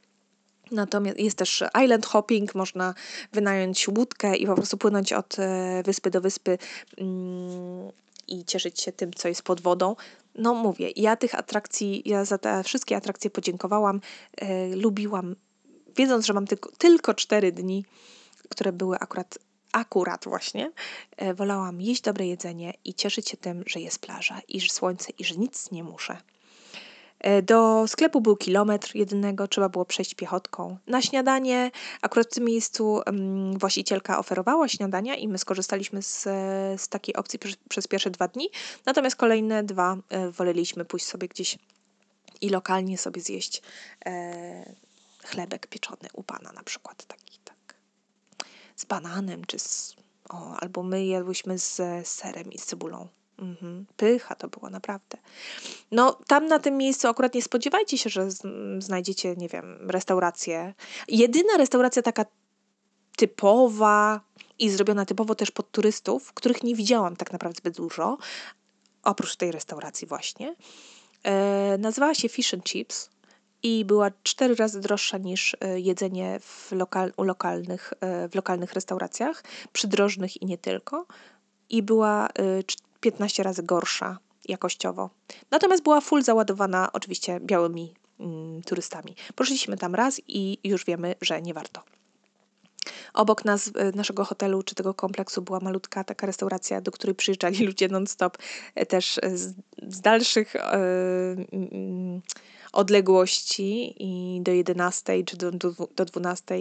[0.71, 2.93] Natomiast jest też island hopping, można
[3.33, 6.57] wynająć łódkę i po prostu płynąć od e, wyspy do wyspy
[6.97, 7.91] mm,
[8.27, 9.95] i cieszyć się tym, co jest pod wodą.
[10.35, 14.01] No mówię, ja tych atrakcji, ja za te wszystkie atrakcje podziękowałam,
[14.37, 15.35] e, lubiłam,
[15.95, 17.85] wiedząc, że mam tylko, tylko cztery dni,
[18.49, 19.37] które były akurat
[19.71, 20.71] akurat właśnie
[21.17, 25.11] e, wolałam jeść dobre jedzenie i cieszyć się tym, że jest plaża i że słońce
[25.19, 26.17] i że nic nie muszę.
[27.25, 30.77] E, do sklepu był kilometr jedynego, trzeba było przejść piechotką.
[30.87, 36.23] Na śniadanie, akurat w tym miejscu um, właścicielka oferowała śniadania i my skorzystaliśmy z,
[36.81, 38.49] z takiej opcji przez, przez pierwsze dwa dni,
[38.85, 41.57] natomiast kolejne dwa e, woleliśmy pójść sobie gdzieś
[42.41, 43.61] i lokalnie sobie zjeść
[44.05, 44.73] e,
[45.23, 47.75] chlebek pieczony u pana na przykład taki tak
[48.75, 49.95] z bananem czy z,
[50.29, 53.07] o, albo my jadłyśmy z serem i z cebulą.
[53.39, 53.85] Mhm.
[53.97, 55.17] Pycha to było naprawdę.
[55.91, 58.27] No, tam na tym miejscu akurat nie spodziewajcie się, że
[58.79, 60.73] znajdziecie, nie wiem, restaurację.
[61.07, 62.25] Jedyna restauracja taka
[63.17, 64.21] typowa
[64.59, 68.17] i zrobiona typowo też pod turystów, których nie widziałam tak naprawdę zbyt dużo,
[69.03, 70.55] oprócz tej restauracji właśnie,
[71.23, 73.09] e, nazywała się Fish and Chips
[73.63, 78.73] i była cztery razy droższa niż e, jedzenie w, lokal, u lokalnych, e, w lokalnych
[78.73, 79.43] restauracjach,
[79.73, 81.05] przydrożnych i nie tylko.
[81.69, 82.31] I była e,
[83.05, 85.09] 15 razy gorsza jakościowo.
[85.51, 89.15] Natomiast była full załadowana oczywiście białymi mm, turystami.
[89.35, 91.83] Poszliśmy tam raz i już wiemy, że nie warto.
[93.13, 97.65] Obok nas, e, naszego hotelu czy tego kompleksu była malutka taka restauracja, do której przyjeżdżali
[97.67, 98.37] ludzie non-stop,
[98.75, 99.53] e, też z,
[99.87, 100.59] z dalszych e,
[101.51, 102.21] mm,
[102.73, 106.55] odległości i do 11 czy do, do, do 12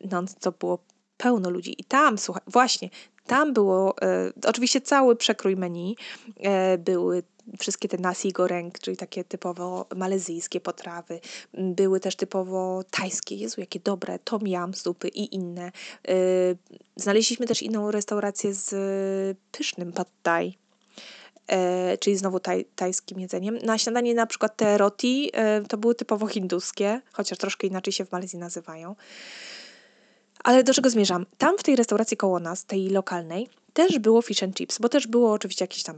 [0.00, 0.78] non-stop było
[1.16, 1.80] pełno ludzi.
[1.80, 2.90] I tam, słuchaj, właśnie,
[3.26, 5.96] tam było e, oczywiście cały przekrój menu,
[6.40, 7.22] e, były
[7.58, 11.20] wszystkie te nasi goreng, czyli takie typowo malezyjskie potrawy.
[11.54, 15.72] Były też typowo tajskie, Jezu, jakie dobre, tom yam zupy i inne.
[16.08, 16.14] E,
[16.96, 20.58] znaleźliśmy też inną restaurację z pysznym pad thai.
[21.46, 23.58] E, czyli znowu taj, tajskim jedzeniem.
[23.58, 28.04] Na śniadanie na przykład te roti e, to były typowo hinduskie, chociaż troszkę inaczej się
[28.04, 28.96] w Malezji nazywają.
[30.44, 31.26] Ale do czego zmierzam?
[31.38, 35.06] Tam w tej restauracji koło nas, tej lokalnej, też było fish and chips, bo też
[35.06, 35.96] było oczywiście jakieś tam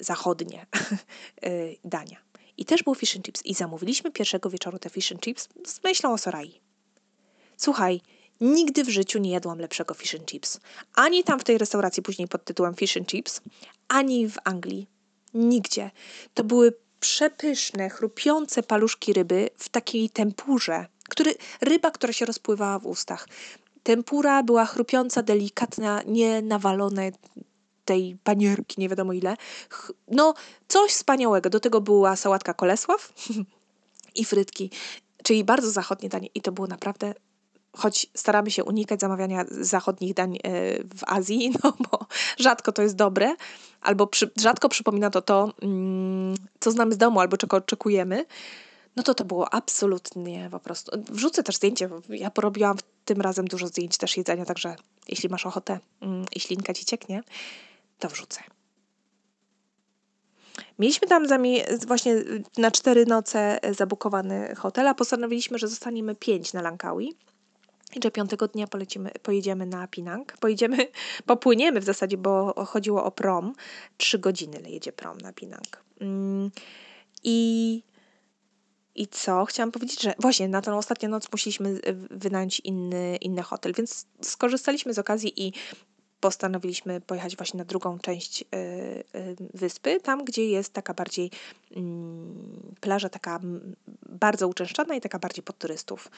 [0.00, 0.66] zachodnie
[1.46, 2.18] y, dania.
[2.56, 3.46] I też było fish and chips.
[3.46, 6.60] I zamówiliśmy pierwszego wieczoru te fish and chips z myślą o Sorai.
[7.56, 8.00] Słuchaj,
[8.40, 10.60] nigdy w życiu nie jadłam lepszego fish and chips.
[10.94, 13.40] Ani tam w tej restauracji później pod tytułem fish and chips,
[13.88, 14.86] ani w Anglii.
[15.34, 15.90] Nigdzie.
[16.34, 22.86] To były przepyszne, chrupiące paluszki ryby w takiej tempurze, który, ryba, która się rozpływała w
[22.86, 23.26] ustach.
[23.84, 27.12] Tempura była chrupiąca, delikatna, nie nawalone
[27.84, 29.36] tej panierki, nie wiadomo ile.
[30.08, 30.34] No,
[30.68, 31.50] coś wspaniałego.
[31.50, 33.12] Do tego była sałatka kolesław
[34.20, 34.70] i frytki,
[35.22, 36.28] czyli bardzo zachodnie danie.
[36.34, 37.14] I to było naprawdę
[37.76, 40.40] choć staramy się unikać zamawiania zachodnich dań e,
[40.84, 42.06] w Azji, no bo
[42.38, 43.36] rzadko to jest dobre,
[43.80, 48.26] albo przy, rzadko przypomina to to, mm, co znamy z domu, albo czego oczekujemy,
[48.96, 50.90] no to to było absolutnie po prostu.
[51.10, 51.88] Wrzucę też zdjęcie.
[52.08, 54.76] Ja porobiłam tym razem dużo zdjęć też jedzenia, także
[55.08, 57.22] jeśli masz ochotę, mm, jeśli linka ci cieknie,
[57.98, 58.40] to wrzucę.
[60.78, 61.26] Mieliśmy tam
[61.86, 62.16] właśnie
[62.58, 67.14] na cztery noce zabukowany hotel, a postanowiliśmy, że zostaniemy pięć na Langkawi.
[67.96, 70.36] I że piątego dnia polecimy, pojedziemy na Pinang.
[70.36, 70.76] Pojedziemy,
[71.26, 73.54] popłyniemy w zasadzie, bo chodziło o prom.
[73.96, 75.84] Trzy godziny jedzie prom na Pinang.
[76.00, 76.50] Mm,
[77.24, 77.82] I,
[78.94, 79.44] I co?
[79.44, 81.80] Chciałam powiedzieć, że właśnie na tę ostatnią noc musieliśmy
[82.10, 85.52] wynająć inny, inny hotel, więc skorzystaliśmy z okazji i
[86.20, 88.44] postanowiliśmy pojechać właśnie na drugą część y,
[89.18, 91.30] y, wyspy, tam gdzie jest taka bardziej
[91.76, 93.40] mm, plaża taka
[94.06, 96.10] bardzo uczęszczana i taka bardziej pod turystów.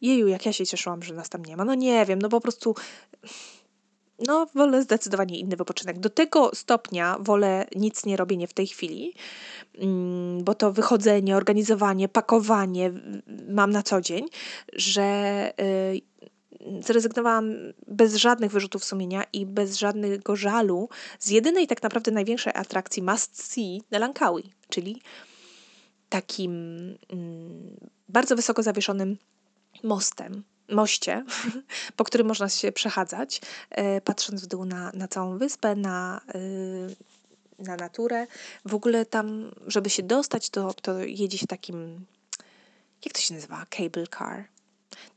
[0.00, 1.64] Jeju, jak ja się cieszyłam, że nas tam nie ma.
[1.64, 2.74] No nie wiem, no po prostu
[4.18, 5.98] no wolę zdecydowanie inny wypoczynek.
[5.98, 9.14] Do tego stopnia wolę nic nie robienie w tej chwili,
[10.42, 12.92] bo to wychodzenie, organizowanie, pakowanie
[13.48, 14.26] mam na co dzień,
[14.72, 16.00] że y,
[16.82, 17.54] zrezygnowałam
[17.86, 23.52] bez żadnych wyrzutów sumienia i bez żadnego żalu z jedynej tak naprawdę największej atrakcji must
[23.52, 25.02] see na Langkawi, czyli
[26.08, 26.52] takim
[27.08, 27.76] mm,
[28.08, 29.16] bardzo wysoko zawieszonym
[29.82, 31.24] mostem, moście,
[31.96, 36.38] po którym można się przechadzać, e, patrząc w dół na, na całą wyspę, na, e,
[37.58, 38.26] na naturę.
[38.64, 42.06] W ogóle tam, żeby się dostać, to, to jedzie się takim,
[43.04, 43.66] jak to się nazywa?
[43.70, 44.48] Cable car.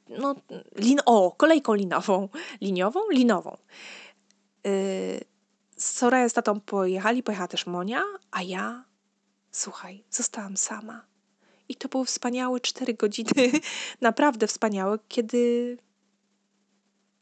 [0.10, 0.36] No,
[0.75, 2.30] lin, o, kolejką linową.
[2.62, 2.99] Liniową?
[3.10, 3.58] Linową.
[4.63, 4.71] Yy,
[5.78, 8.86] Soraya z tatą pojechali, pojechała też Monia, a ja,
[9.52, 11.06] słuchaj, zostałam sama.
[11.69, 13.52] I to były wspaniałe cztery godziny,
[14.02, 15.78] naprawdę wspaniałe, kiedy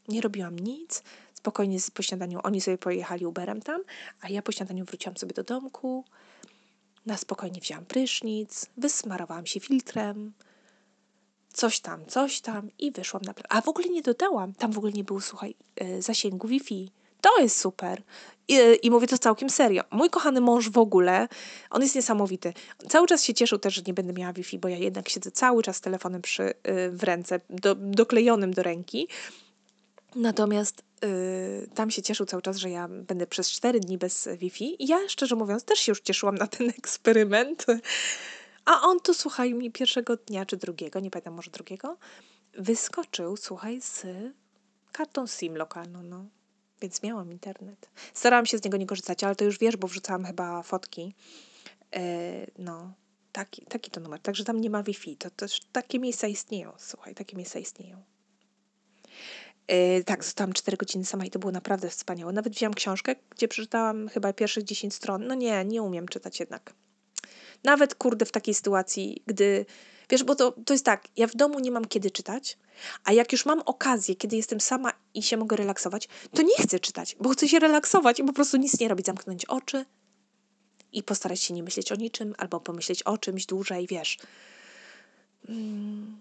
[0.07, 1.03] nie robiłam nic,
[1.37, 3.81] spokojnie po śniadaniu oni sobie pojechali Uberem tam,
[4.21, 6.05] a ja po śniadaniu wróciłam sobie do domku,
[7.05, 10.33] na spokojnie wzięłam prysznic, wysmarowałam się filtrem,
[11.53, 13.47] coś tam, coś tam i wyszłam na plażę.
[13.49, 16.91] A w ogóle nie dodałam, tam w ogóle nie było, słuchaj, e, zasięgu Wi-Fi.
[17.21, 18.03] To jest super.
[18.47, 19.83] I, I, mówię to całkiem serio.
[19.91, 21.27] Mój kochany mąż w ogóle,
[21.69, 22.53] on jest niesamowity.
[22.89, 25.63] Cały czas się cieszył też, że nie będę miała Wi-Fi, bo ja jednak siedzę cały
[25.63, 26.53] czas z telefonem przy, y,
[26.91, 29.07] w ręce, do, doklejonym do ręki.
[30.15, 34.75] Natomiast y, tam się cieszył cały czas, że ja będę przez 4 dni bez Wi-Fi.
[34.79, 37.65] Ja szczerze mówiąc też się już cieszyłam na ten eksperyment.
[38.65, 41.97] A on tu, słuchaj, mi pierwszego dnia czy drugiego, nie pamiętam, może drugiego,
[42.53, 44.05] wyskoczył, słuchaj, z
[44.91, 46.25] kartą SIM lokalną, no
[46.81, 47.89] więc miałam internet.
[48.13, 51.13] Starałam się z niego nie korzystać, ale to już wiesz, bo wrzucałam chyba fotki.
[51.95, 52.01] Yy,
[52.57, 52.93] no,
[53.31, 54.19] taki, taki to numer.
[54.19, 55.17] Także tam nie ma Wi-Fi.
[55.17, 56.73] To też takie miejsca istnieją.
[56.77, 58.03] Słuchaj, takie miejsca istnieją.
[59.67, 62.33] Yy, tak, zostałam 4 godziny sama i to było naprawdę wspaniałe.
[62.33, 65.27] Nawet wziąłam książkę, gdzie przeczytałam chyba pierwszych 10 stron.
[65.27, 66.73] No nie, nie umiem czytać jednak.
[67.63, 69.65] Nawet kurde w takiej sytuacji, gdy
[70.09, 72.57] Wiesz, bo to, to jest tak, ja w domu nie mam kiedy czytać,
[73.03, 76.79] a jak już mam okazję, kiedy jestem sama i się mogę relaksować, to nie chcę
[76.79, 79.85] czytać, bo chcę się relaksować i po prostu nic nie robić, zamknąć oczy
[80.91, 84.17] i postarać się nie myśleć o niczym, albo pomyśleć o czymś dłużej, wiesz.
[85.49, 86.19] Mm,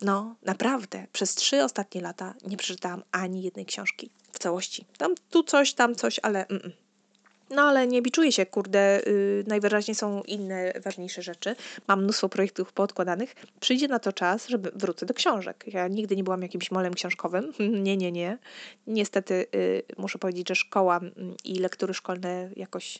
[0.00, 4.84] no, naprawdę, przez trzy ostatnie lata nie przeczytałam ani jednej książki w całości.
[4.98, 6.70] Tam tu coś, tam coś, ale mm -mm.
[7.50, 11.56] No ale nie biczuję się, kurde, yy, najwyraźniej są inne, ważniejsze rzeczy.
[11.88, 13.34] Mam mnóstwo projektów poodkładanych.
[13.60, 15.64] Przyjdzie na to czas, żeby wrócę do książek.
[15.66, 17.52] Ja nigdy nie byłam jakimś molem książkowym.
[17.84, 18.38] nie, nie, nie.
[18.86, 22.98] Niestety yy, muszę powiedzieć, że szkoła yy, i lektury szkolne jakoś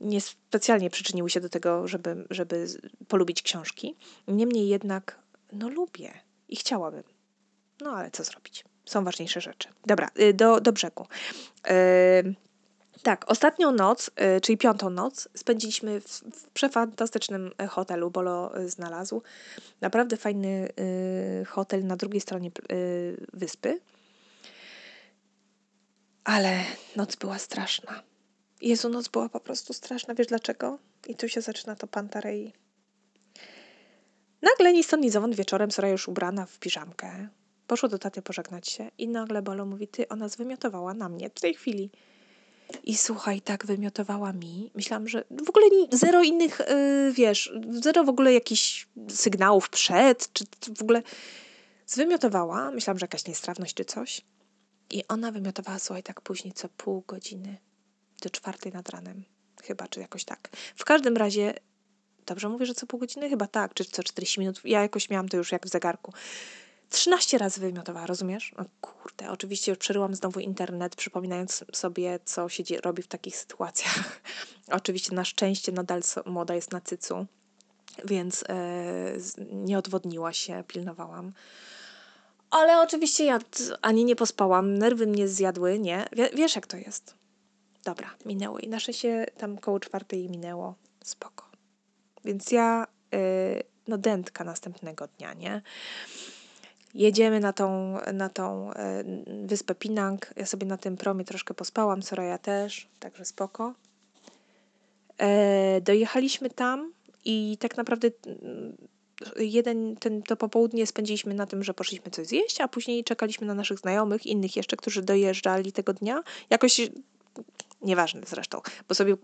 [0.00, 2.66] niespecjalnie przyczyniły się do tego, żeby, żeby
[3.08, 3.94] polubić książki.
[4.28, 5.18] Niemniej jednak,
[5.54, 6.12] no lubię
[6.48, 7.02] i chciałabym.
[7.80, 8.64] No ale co zrobić?
[8.84, 9.68] Są ważniejsze rzeczy.
[9.86, 11.06] Dobra, y, do, do brzegu.
[11.66, 12.34] Yy,
[13.02, 18.68] tak, ostatnią noc, y, czyli piątą noc, spędziliśmy w, w przefantastycznym y, hotelu, Bolo y,
[18.68, 19.22] znalazł.
[19.80, 20.68] Naprawdę fajny
[21.46, 22.50] hotel na drugiej stronie
[23.32, 23.80] wyspy.
[26.24, 26.60] Ale
[26.96, 28.02] noc była straszna.
[28.60, 30.14] Jezu, noc była po prostu straszna.
[30.14, 30.78] Wiesz dlaczego?
[31.06, 32.52] I tu się zaczyna to Pantarei.
[34.44, 37.28] Nagle ni stąd ni zowąd wieczorem Sora już ubrana w piżamkę.
[37.66, 41.40] Poszło do taty pożegnać się i nagle Bolo mówi, ty, ona zwymiotowała na mnie w
[41.40, 41.90] tej chwili.
[42.84, 44.70] I słuchaj, tak wymiotowała mi.
[44.74, 50.44] Myślałam, że w ogóle zero innych, yy, wiesz, zero w ogóle jakichś sygnałów przed, czy
[50.76, 51.02] w ogóle
[51.86, 52.70] zwymiotowała.
[52.70, 54.20] Myślałam, że jakaś niestrawność czy coś.
[54.90, 57.56] I ona wymiotowała, słuchaj, tak później co pół godziny
[58.22, 59.24] do czwartej nad ranem.
[59.62, 60.48] Chyba, czy jakoś tak.
[60.76, 61.54] W każdym razie,
[62.26, 63.28] dobrze mówię, że co pół godziny?
[63.28, 64.60] Chyba tak, czy co 40 minut.
[64.64, 66.12] Ja jakoś miałam to już jak w zegarku.
[66.90, 68.54] 13 razy wymiotowała, rozumiesz?
[68.58, 74.20] No kurde, oczywiście przeryłam znowu internet, przypominając sobie, co się robi w takich sytuacjach.
[74.80, 77.26] oczywiście na szczęście nadal moda jest na cycu,
[78.04, 78.54] więc e,
[79.52, 81.32] nie odwodniła się, pilnowałam.
[82.50, 83.38] Ale oczywiście ja
[83.82, 86.04] ani nie pospałam, nerwy mnie zjadły, nie?
[86.34, 87.14] wiesz jak to jest.
[87.84, 88.58] dobra, minęło.
[88.58, 90.74] I nasze się tam koło czwartej minęło.
[91.04, 91.53] Spoko.
[92.24, 93.18] Więc ja, yy,
[93.88, 95.62] no dętka następnego dnia, nie?
[96.94, 100.32] Jedziemy na tą, na tą yy, wyspę Pinang.
[100.36, 103.74] Ja sobie na tym promie troszkę pospałam, Soraya też, także spoko.
[105.20, 105.26] Yy,
[105.80, 106.92] dojechaliśmy tam
[107.24, 108.10] i tak naprawdę
[109.36, 113.54] jeden, ten, to popołudnie spędziliśmy na tym, że poszliśmy coś zjeść, a później czekaliśmy na
[113.54, 116.22] naszych znajomych, innych jeszcze, którzy dojeżdżali tego dnia.
[116.50, 116.80] Jakoś,
[117.82, 119.16] nieważne zresztą, bo sobie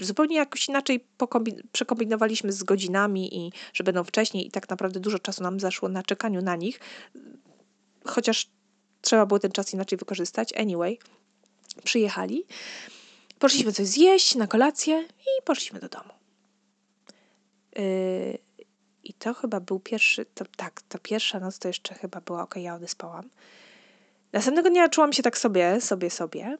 [0.00, 1.06] zupełnie jakoś inaczej
[1.72, 6.02] przekombinowaliśmy z godzinami i że będą wcześniej i tak naprawdę dużo czasu nam zaszło na
[6.02, 6.80] czekaniu na nich,
[8.04, 8.48] chociaż
[9.00, 10.52] trzeba było ten czas inaczej wykorzystać.
[10.52, 10.98] Anyway,
[11.84, 12.44] przyjechali,
[13.38, 16.10] poszliśmy coś zjeść na kolację i poszliśmy do domu.
[17.76, 18.38] Yy,
[19.04, 22.56] i to chyba był pierwszy, to, tak, ta pierwsza noc to jeszcze chyba była, ok,
[22.56, 23.30] ja odyspałam.
[24.32, 26.58] Następnego dnia czułam się tak sobie, sobie, sobie.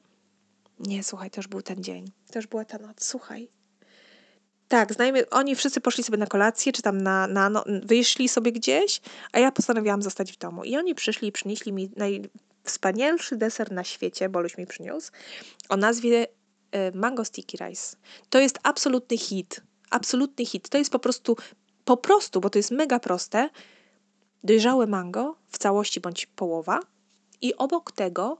[0.87, 2.05] Nie, słuchaj, to już był ten dzień.
[2.33, 3.49] To już była ta noc, słuchaj.
[4.69, 8.53] Tak, znajomi, oni wszyscy poszli sobie na kolację, czy tam na, na no, wyszli sobie
[8.53, 9.01] gdzieś,
[9.33, 10.65] a ja postanowiłam zostać w domu.
[10.65, 15.13] I oni przyszli i przynieśli mi najwspanialszy deser na świecie, Boluś mi przyniósł,
[15.69, 16.27] o nazwie
[16.71, 17.97] e, Mango Sticky Rice.
[18.31, 19.61] To jest absolutny hit.
[19.91, 20.69] Absolutny hit.
[20.69, 21.37] To jest po prostu
[21.85, 23.51] po prostu, bo to jest mega proste,
[24.45, 26.81] dojrzałe mango w całości bądź połowa
[27.41, 28.39] i obok tego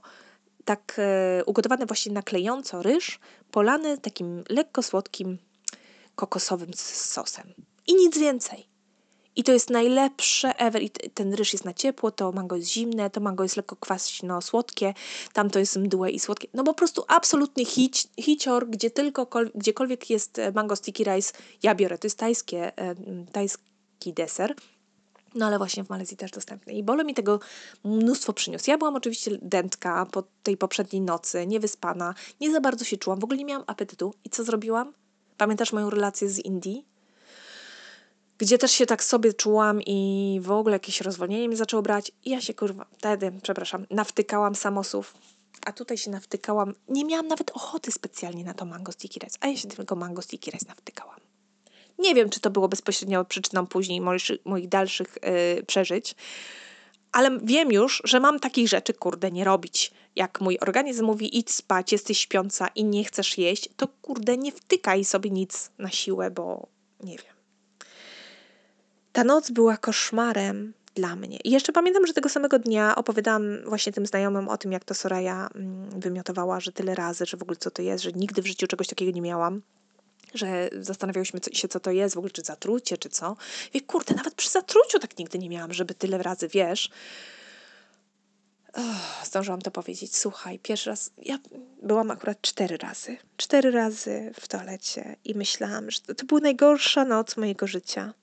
[0.65, 3.19] tak e, ugotowany właśnie na klejąco ryż,
[3.51, 5.37] polany takim lekko słodkim
[6.15, 7.53] kokosowym sosem.
[7.87, 8.67] I nic więcej.
[9.35, 10.81] I to jest najlepsze ever.
[10.81, 14.93] I ten ryż jest na ciepło, to mango jest zimne, to mango jest lekko kwaśno-słodkie,
[15.33, 16.47] tam to jest mdłe i słodkie.
[16.53, 21.75] No po prostu absolutny hic, hicior, gdzie tylko, gdziekolwiek jest e, mango sticky rice, ja
[21.75, 21.97] biorę.
[21.97, 22.95] To jest tajskie, e,
[23.31, 24.55] tajski deser.
[25.35, 26.73] No ale właśnie w Malezji też dostępny.
[26.73, 27.39] I Bolo mi tego
[27.83, 28.69] mnóstwo przyniósł.
[28.69, 33.23] Ja byłam oczywiście dętka po tej poprzedniej nocy, niewyspana, nie za bardzo się czułam, w
[33.23, 34.13] ogóle nie miałam apetytu.
[34.23, 34.93] I co zrobiłam?
[35.37, 36.85] Pamiętasz moją relację z Indii?
[38.37, 42.11] gdzie też się tak sobie czułam i w ogóle jakieś rozwolnienie mi zaczęło brać.
[42.23, 45.13] I ja się kurwa, wtedy, przepraszam, nawtykałam samosów.
[45.65, 46.73] A tutaj się nawtykałam.
[46.87, 50.21] Nie miałam nawet ochoty specjalnie na to mango sticky rice, a ja się tego mango
[50.21, 51.19] sticky rice nawtykałam.
[51.99, 55.17] Nie wiem, czy to było bezpośrednio przyczyną później moich, moich dalszych
[55.55, 56.15] yy, przeżyć,
[57.15, 59.91] ale wiem już, że mam takich rzeczy, kurde, nie robić.
[60.15, 64.51] Jak mój organizm mówi, idź spać, jesteś śpiąca i nie chcesz jeść, to kurde, nie
[64.51, 66.67] wtykaj sobie nic na siłę, bo
[67.03, 67.35] nie wiem.
[69.11, 71.37] Ta noc była koszmarem dla mnie.
[71.43, 74.93] I jeszcze pamiętam, że tego samego dnia opowiadałam właśnie tym znajomym o tym, jak to
[74.93, 78.47] Soraya mm, wymiotowała, że tyle razy, że w ogóle co to jest, że nigdy w
[78.47, 79.61] życiu czegoś takiego nie miałam
[80.37, 83.35] że zastanawiałyśmy się, co to jest, w ogóle czy zatrucie, czy co.
[83.73, 86.89] Wie, kurde, nawet przy zatruciu tak nigdy nie miałam, żeby tyle razy, wiesz.
[88.73, 90.17] Oh, zdążyłam to powiedzieć.
[90.17, 91.39] Słuchaj, pierwszy raz, ja
[91.83, 93.17] byłam akurat cztery razy.
[93.37, 98.13] Cztery razy w toalecie i myślałam, że to, to była najgorsza noc mojego życia.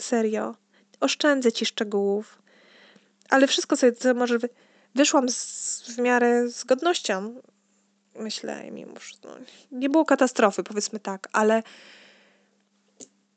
[0.00, 0.54] Serio.
[1.00, 2.42] Oszczędzę ci szczegółów.
[3.30, 4.38] Ale wszystko sobie, co może...
[4.38, 4.48] Wy...
[4.94, 7.40] Wyszłam z, w miarę z godnością.
[8.18, 9.30] Myślę, mimo że no,
[9.72, 11.62] nie było katastrofy, powiedzmy tak, ale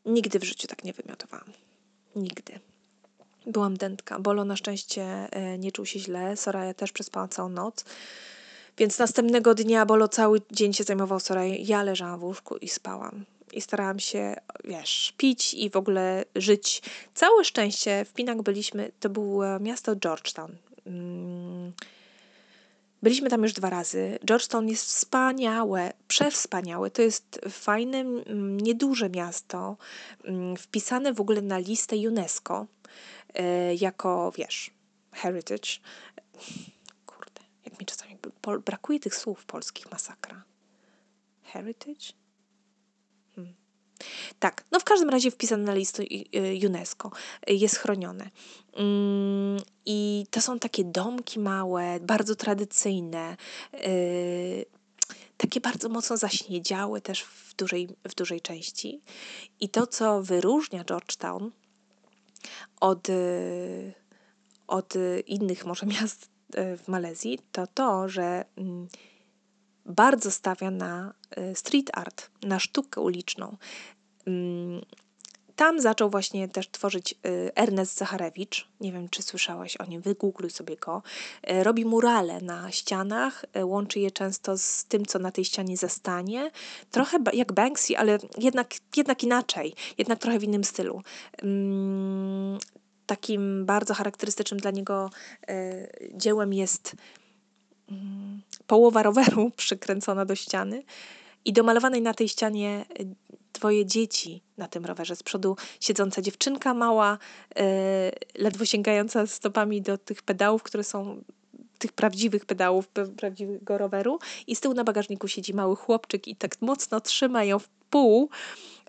[0.05, 1.51] nigdy w życiu tak nie wymiotowałam.
[2.15, 2.59] Nigdy.
[3.45, 4.19] Byłam dętka.
[4.19, 6.37] Bolo na szczęście e, nie czuł się źle.
[6.37, 7.85] Soraya też przespała całą noc.
[8.77, 11.65] Więc następnego dnia Bolo cały dzień się zajmował Soraya.
[11.67, 16.81] Ja leżałam w łóżku i spałam i starałam się, wiesz, pić i w ogóle żyć.
[17.13, 20.55] Całe szczęście w Pinach byliśmy, to było miasto Georgetown.
[20.85, 21.71] Mm.
[23.03, 24.19] Byliśmy tam już dwa razy.
[24.25, 26.91] Georgetown jest wspaniałe, przewspaniałe.
[26.91, 29.77] To jest fajne, mm, nieduże miasto,
[30.23, 32.65] mm, wpisane w ogóle na listę UNESCO
[33.33, 34.71] e, jako, wiesz,
[35.11, 35.69] heritage.
[37.05, 38.17] Kurde, jak mi czasami
[38.65, 40.43] brakuje tych słów polskich, masakra.
[41.43, 42.13] Heritage?
[44.39, 47.11] Tak, no w każdym razie wpisane na listę y, UNESCO,
[47.47, 48.29] jest chronione.
[48.73, 53.37] Mm, I to są takie domki małe, bardzo tradycyjne,
[53.73, 54.65] y,
[55.37, 59.01] takie bardzo mocno zaśniedziałe też w dużej, w dużej części.
[59.59, 61.51] I to, co wyróżnia Georgetown
[62.79, 63.93] od, y,
[64.67, 64.93] od
[65.27, 68.87] innych może miast w Malezji, to to, że mm,
[69.87, 73.57] bardzo stawia na y, street art, na sztukę uliczną.
[74.27, 74.81] Mm,
[75.55, 78.67] tam zaczął właśnie też tworzyć y, Ernest Zacharewicz.
[78.81, 81.03] Nie wiem, czy słyszałeś o nim, wygoogluj sobie go.
[81.51, 86.51] Y, robi murale na ścianach, łączy je często z tym, co na tej ścianie zastanie.
[86.91, 91.01] Trochę jak Banksy, ale jednak, jednak inaczej, jednak trochę w innym stylu.
[91.43, 92.57] Mm,
[93.05, 95.09] takim bardzo charakterystycznym dla niego
[96.13, 96.95] dziełem jest
[98.67, 100.83] połowa roweru przykręcona do ściany
[101.45, 102.85] i domalowanej na tej ścianie
[103.53, 105.15] twoje dzieci na tym rowerze.
[105.15, 107.17] Z przodu siedząca dziewczynka mała,
[107.55, 107.63] yy,
[108.35, 111.23] ledwo sięgająca stopami do tych pedałów, które są
[111.77, 116.61] tych prawdziwych pedałów, prawdziwego roweru i z tyłu na bagażniku siedzi mały chłopczyk i tak
[116.61, 118.29] mocno trzyma ją w pół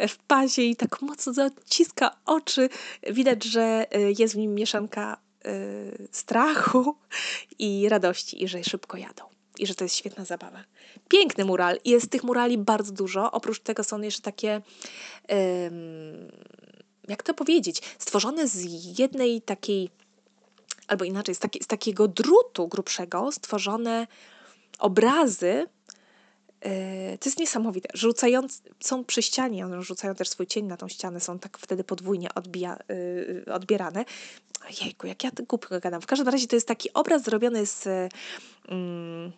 [0.09, 2.68] w pazie i tak mocno zaciska oczy.
[3.11, 5.16] Widać, że y, jest w nim mieszanka
[5.47, 6.97] y, strachu
[7.59, 9.24] i radości i że szybko jadą.
[9.59, 10.64] I że to jest świetna zabawa.
[11.09, 11.78] Piękny mural.
[11.84, 13.32] Jest tych murali bardzo dużo.
[13.32, 14.62] Oprócz tego są jeszcze takie,
[17.09, 18.64] jak to powiedzieć, stworzone z
[18.99, 19.91] jednej takiej
[20.89, 24.07] albo inaczej, z, taki, z takiego drutu grubszego stworzone
[24.78, 25.66] obrazy.
[26.64, 27.88] Yy, to jest niesamowite.
[27.94, 31.84] Rzucając, są przy ścianie, one rzucają też swój cień na tą ścianę, są tak wtedy
[31.84, 34.04] podwójnie odbija, yy, odbierane.
[34.82, 36.00] Jejku, jak ja głupio gadam.
[36.00, 39.32] W każdym razie to jest taki obraz zrobiony z yy,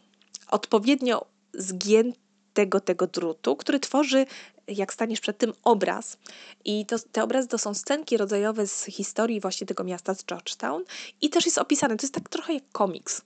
[0.51, 4.27] odpowiednio zgiętego tego drutu, który tworzy
[4.68, 6.18] jak staniesz przed tym obraz.
[6.64, 10.85] I to, te obrazy to są scenki rodzajowe z historii właśnie tego miasta, z Georgetown.
[11.21, 13.23] I też jest opisane, to jest tak trochę jak komiks.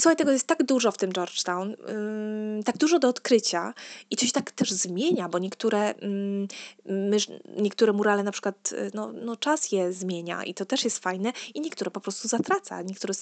[0.00, 3.74] Słuchaj, tego jest tak dużo w tym Georgetown, yy, tak dużo do odkrycia
[4.10, 5.94] i coś tak też zmienia, bo niektóre,
[6.86, 7.18] yy,
[7.56, 11.32] niektóre murale na przykład, y, no, no czas je zmienia i to też jest fajne
[11.54, 13.14] i niektóre po prostu zatraca, niektóre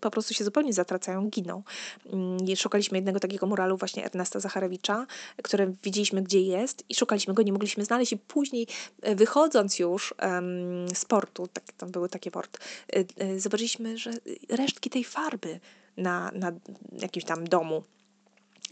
[0.00, 1.62] po prostu się zupełnie zatracają, giną.
[2.56, 5.06] Szukaliśmy jednego takiego muralu właśnie Ernesta Zacharewicza,
[5.42, 8.66] które widzieliśmy gdzie jest i szukaliśmy go, nie mogliśmy znaleźć i później
[9.02, 12.58] e, wychodząc już um, z portu, tak, tam były takie port,
[12.96, 14.10] y, y, zobaczyliśmy, że
[14.48, 15.60] resztki tej farby
[15.98, 16.52] na, na
[16.92, 17.82] jakimś tam domu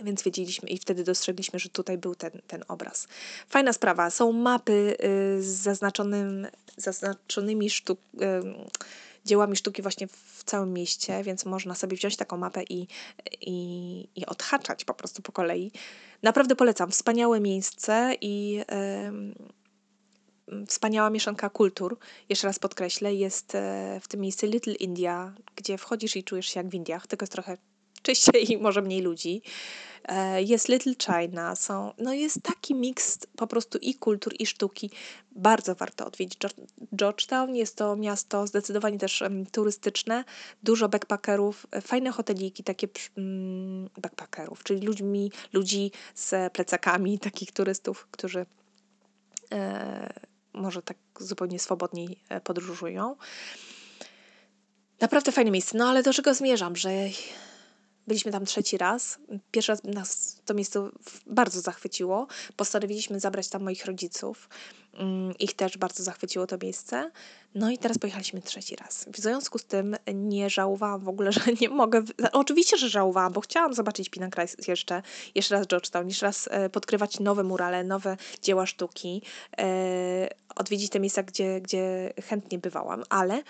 [0.03, 3.09] więc wiedzieliśmy i wtedy dostrzegliśmy, że tutaj był ten, ten obraz.
[3.49, 4.11] Fajna sprawa.
[4.11, 4.97] Są mapy
[5.39, 6.47] y, z zaznaczonym,
[6.77, 8.01] zaznaczonymi sztuk,
[9.25, 12.87] dziełami sztuki właśnie w całym mieście, więc można sobie wziąć taką mapę i,
[13.41, 15.73] i, i odhaczać po prostu po kolei.
[16.23, 16.91] Naprawdę polecam.
[16.91, 18.65] Wspaniałe miejsce i yy,
[20.67, 21.99] wspaniała mieszanka kultur.
[22.29, 26.61] Jeszcze raz podkreślę, jest e, w tym miejscu Little India, gdzie wchodzisz i czujesz się
[26.61, 27.57] jak w Indiach, tylko jest trochę
[28.03, 29.43] czyściej i może mniej ludzi.
[30.05, 34.91] E, jest Little China, są, no jest taki miks po prostu i kultur, i sztuki.
[35.33, 36.39] Bardzo warto odwiedzić
[36.97, 37.57] Georgetown.
[37.57, 39.23] Jest to miasto zdecydowanie też
[39.53, 40.25] turystyczne,
[40.63, 48.09] dużo backpackerów, e, fajne hoteliki, takie um, backpackerów, czyli ludźmi, ludzi z plecakami, takich turystów,
[48.11, 48.47] którzy
[50.57, 53.17] może tak zupełnie swobodniej e, podróżują.
[55.01, 55.79] Naprawdę fajne miejsce.
[55.79, 56.91] No ale do czego zmierzam, że
[58.07, 59.19] Byliśmy tam trzeci raz.
[59.51, 60.89] Pierwszy raz nas to miejsce
[61.27, 62.27] bardzo zachwyciło.
[62.57, 64.49] Postanowiliśmy zabrać tam moich rodziców.
[64.95, 67.11] Mm, ich też bardzo zachwyciło to miejsce.
[67.55, 69.07] No i teraz pojechaliśmy trzeci raz.
[69.13, 72.03] W związku z tym nie żałowałam w ogóle, że nie mogę.
[72.33, 75.03] Oczywiście, że żałowałam, bo chciałam zobaczyć Pinakraj jeszcze,
[75.35, 79.23] jeszcze raz Georgetown, jeszcze raz e, podkrywać nowe murale, nowe dzieła sztuki,
[79.59, 83.43] e, odwiedzić te miejsca, gdzie, gdzie chętnie bywałam, ale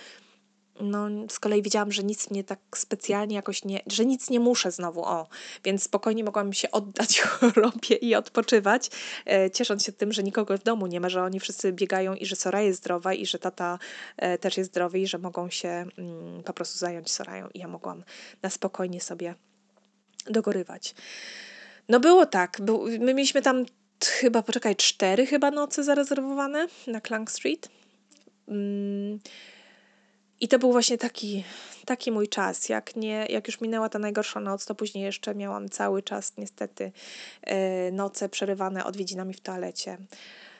[0.81, 4.71] no, z kolei wiedziałam, że nic mnie tak specjalnie jakoś nie, że nic nie muszę
[4.71, 5.27] znowu, o,
[5.65, 8.91] więc spokojnie mogłam się oddać chorobie i odpoczywać,
[9.27, 12.27] e, ciesząc się tym, że nikogo w domu nie ma, że oni wszyscy biegają i
[12.27, 13.79] że Sora jest zdrowa i że tata
[14.17, 17.69] e, też jest zdrowy i że mogą się mm, po prostu zająć Sorają i ja
[17.69, 18.05] mogłam
[18.43, 19.35] na spokojnie sobie
[20.27, 20.95] dogorywać.
[21.89, 23.65] No było tak, był, my mieliśmy tam
[24.05, 27.69] chyba, poczekaj, cztery chyba noce zarezerwowane na Clank Street.
[28.49, 29.21] Mm,
[30.41, 31.45] i to był właśnie taki,
[31.85, 32.69] taki mój czas.
[32.69, 36.93] Jak, nie, jak już minęła ta najgorsza noc, to później jeszcze miałam cały czas niestety
[37.47, 37.53] yy,
[37.93, 39.99] noce przerywane odwiedzinami w toalecie.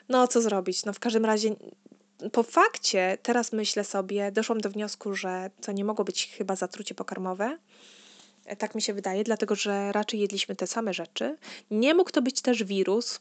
[0.09, 0.85] No co zrobić?
[0.85, 1.55] No w każdym razie
[2.31, 6.95] po fakcie teraz myślę sobie, doszłam do wniosku, że to nie mogło być chyba zatrucie
[6.95, 7.57] pokarmowe.
[8.45, 11.37] E, tak mi się wydaje, dlatego że raczej jedliśmy te same rzeczy.
[11.71, 13.19] Nie mógł to być też wirus,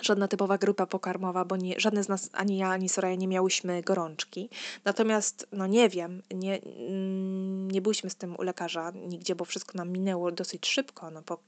[0.00, 3.82] żadna typowa grupa pokarmowa, bo nie, żadne z nas, ani ja, ani Soraya nie miałyśmy
[3.82, 4.48] gorączki.
[4.84, 9.78] Natomiast, no nie wiem, nie, mm, nie byliśmy z tym u lekarza nigdzie, bo wszystko
[9.78, 11.10] nam minęło dosyć szybko.
[11.10, 11.38] No po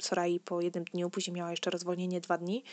[0.00, 2.64] Sorai po jednym dniu, później miała jeszcze rozwolnienie dwa dni.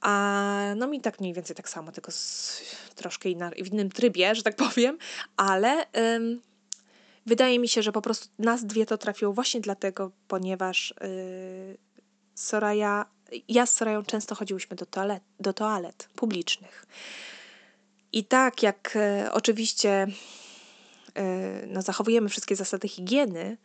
[0.00, 2.62] A no mi tak mniej więcej tak samo, tylko z,
[2.94, 4.98] troszkę inna, w innym trybie, że tak powiem,
[5.36, 6.40] ale ym,
[7.26, 11.78] wydaje mi się, że po prostu nas dwie to trafiło właśnie dlatego, ponieważ yy,
[12.34, 13.04] Soraya
[13.48, 16.86] ja z Sorają często chodziłyśmy do toalet, do toalet publicznych.
[18.12, 20.06] I tak jak e, oczywiście
[21.14, 23.56] e, no, zachowujemy wszystkie zasady higieny,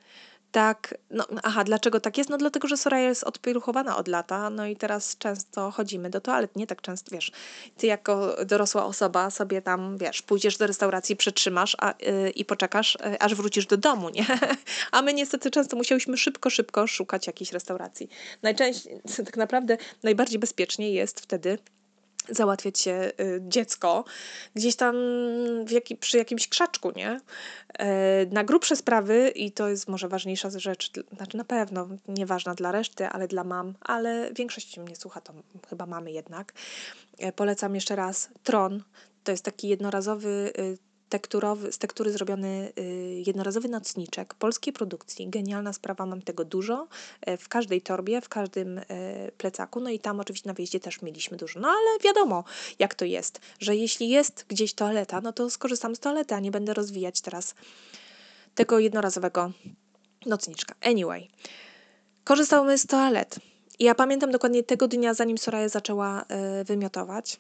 [0.52, 2.30] tak, no aha, dlaczego tak jest?
[2.30, 6.56] No dlatego, że Soraya jest odpieruchowana od lata, no i teraz często chodzimy do toalet,
[6.56, 7.32] nie tak często, wiesz,
[7.78, 12.98] ty jako dorosła osoba sobie tam, wiesz, pójdziesz do restauracji, przetrzymasz a, yy, i poczekasz,
[13.06, 14.26] yy, aż wrócisz do domu, nie?
[14.92, 18.10] A my niestety często musiałyśmy szybko, szybko szukać jakiejś restauracji.
[18.42, 21.58] Najczęściej, tak naprawdę najbardziej bezpiecznie jest wtedy
[22.30, 24.04] załatwiać się y, dziecko
[24.56, 24.96] gdzieś tam
[26.00, 27.20] przy jakimś krzaczku, nie?
[27.80, 32.72] E, na grubsze sprawy, i to jest może ważniejsza rzecz, znaczy na pewno nieważna dla
[32.72, 35.34] reszty, ale dla mam, ale większość mnie słucha, to
[35.70, 36.54] chyba mamy jednak.
[37.18, 38.84] E, polecam jeszcze raz Tron.
[39.24, 45.30] To jest taki jednorazowy y, tekturowy, z tektury zrobiony y, jednorazowy nocniczek polskiej produkcji.
[45.30, 46.88] Genialna sprawa, mam tego dużo.
[47.30, 48.84] Y, w każdej torbie, w każdym y,
[49.38, 49.80] plecaku.
[49.80, 51.60] No i tam oczywiście na wyjeździe też mieliśmy dużo.
[51.60, 52.44] No ale wiadomo,
[52.80, 56.52] jak to jest, że jeśli jest gdzieś toaleta, no to skorzystam z toalety, a nie
[56.52, 57.56] będę rozwijać teraz
[58.56, 59.52] tego jednorazowego
[60.26, 60.76] nocniczka.
[60.82, 61.28] Anyway,
[62.24, 63.40] korzystamy z toalet.
[63.80, 66.22] I ja pamiętam dokładnie tego dnia, zanim Soraya zaczęła
[66.62, 67.40] y, wymiotować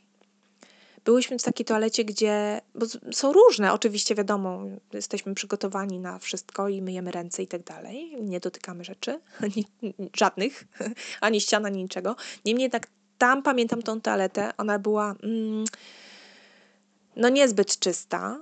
[1.05, 6.81] Byłyśmy w takiej toalecie, gdzie bo są różne, oczywiście wiadomo, jesteśmy przygotowani na wszystko i
[6.81, 8.17] myjemy ręce i tak dalej.
[8.21, 9.65] Nie dotykamy rzeczy, ani,
[10.15, 10.63] żadnych,
[11.21, 12.15] ani ścian, ani niczego.
[12.45, 12.87] Niemniej jednak
[13.17, 15.65] tam pamiętam tą toaletę, ona była mm,
[17.15, 18.39] no niezbyt czysta.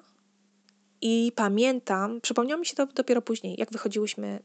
[1.01, 4.39] I pamiętam, przypomniało mi się to dopiero później, jak wychodziłyśmy,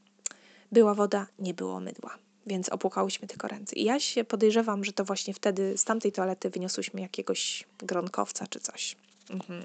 [0.73, 3.77] była woda, nie było mydła więc opłukałyśmy tylko ręce.
[3.77, 8.61] I ja się podejrzewam, że to właśnie wtedy z tamtej toalety wyniosłyśmy jakiegoś gronkowca czy
[8.61, 8.97] coś.
[9.31, 9.63] Mhm.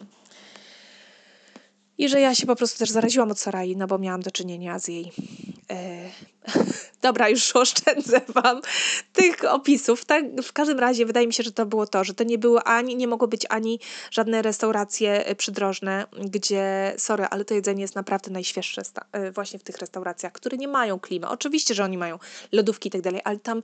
[1.99, 4.79] I że ja się po prostu też zaraziłam od Sarai, no bo miałam do czynienia
[4.79, 5.11] z jej
[5.71, 6.09] e,
[7.01, 8.61] Dobra, już oszczędzę Wam
[9.13, 10.05] tych opisów.
[10.05, 12.61] Tak, w każdym razie wydaje mi się, że to było to, że to nie były
[12.61, 13.79] ani, nie mogło być ani
[14.11, 18.81] żadne restauracje e, przydrożne, gdzie, sorry, ale to jedzenie jest naprawdę najświeższe
[19.11, 21.27] e, właśnie w tych restauracjach, które nie mają klimy.
[21.27, 22.19] Oczywiście, że oni mają
[22.51, 23.63] lodówki i tak dalej, ale tam,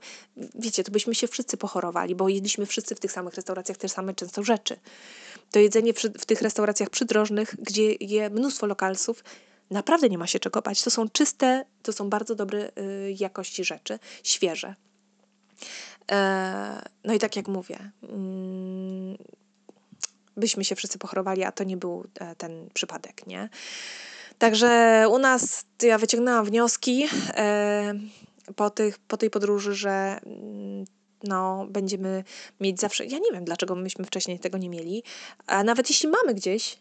[0.54, 4.14] wiecie, to byśmy się wszyscy pochorowali, bo jedliśmy wszyscy w tych samych restauracjach te same
[4.14, 4.76] często rzeczy.
[5.50, 9.24] To jedzenie w, w tych restauracjach przydrożnych, gdzie je mnóstwo lokalsów,
[9.70, 10.82] Naprawdę nie ma się czego bać.
[10.82, 14.74] To są czyste, to są bardzo dobre y, jakości rzeczy, świeże.
[16.12, 19.16] E, no i tak jak mówię, mm,
[20.36, 23.48] byśmy się wszyscy pochorowali, a to nie był e, ten przypadek, nie?
[24.38, 27.94] Także u nas ja wyciągnęłam wnioski e,
[28.56, 30.84] po, tych, po tej podróży, że mm,
[31.24, 32.24] no, będziemy
[32.60, 33.04] mieć zawsze.
[33.04, 35.02] Ja nie wiem, dlaczego myśmy wcześniej tego nie mieli.
[35.46, 36.78] A nawet jeśli mamy gdzieś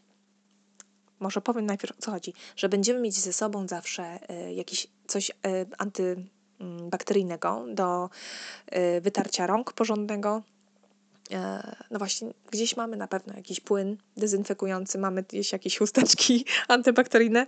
[1.19, 5.29] może powiem najpierw o co chodzi, że będziemy mieć ze sobą zawsze y, jakiś coś
[5.29, 5.33] y,
[5.77, 8.09] antybakteryjnego do
[8.97, 10.43] y, wytarcia rąk porządnego.
[11.91, 17.47] No właśnie, gdzieś mamy na pewno jakiś płyn dezynfekujący, mamy gdzieś jakieś chusteczki antybakteryjne,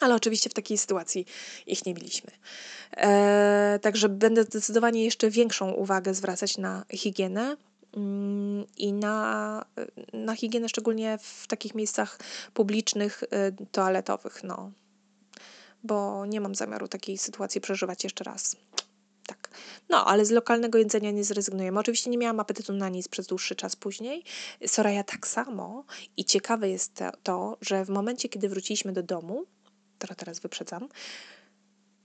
[0.00, 1.26] ale oczywiście w takiej sytuacji
[1.66, 2.30] ich nie mieliśmy.
[2.96, 7.71] E, także będę zdecydowanie jeszcze większą uwagę zwracać na higienę, Mm,
[8.76, 9.64] i na,
[10.12, 12.18] na higienę, szczególnie w takich miejscach
[12.54, 14.70] publicznych, y, toaletowych, no.
[15.84, 18.56] Bo nie mam zamiaru takiej sytuacji przeżywać jeszcze raz.
[19.26, 19.50] Tak.
[19.88, 21.80] No, ale z lokalnego jedzenia nie zrezygnujemy.
[21.80, 24.24] Oczywiście nie miałam apetytu na nic przez dłuższy czas później.
[24.66, 25.84] Soraya tak samo.
[26.16, 29.44] I ciekawe jest to, że w momencie, kiedy wróciliśmy do domu,
[30.16, 30.88] teraz wyprzedzam,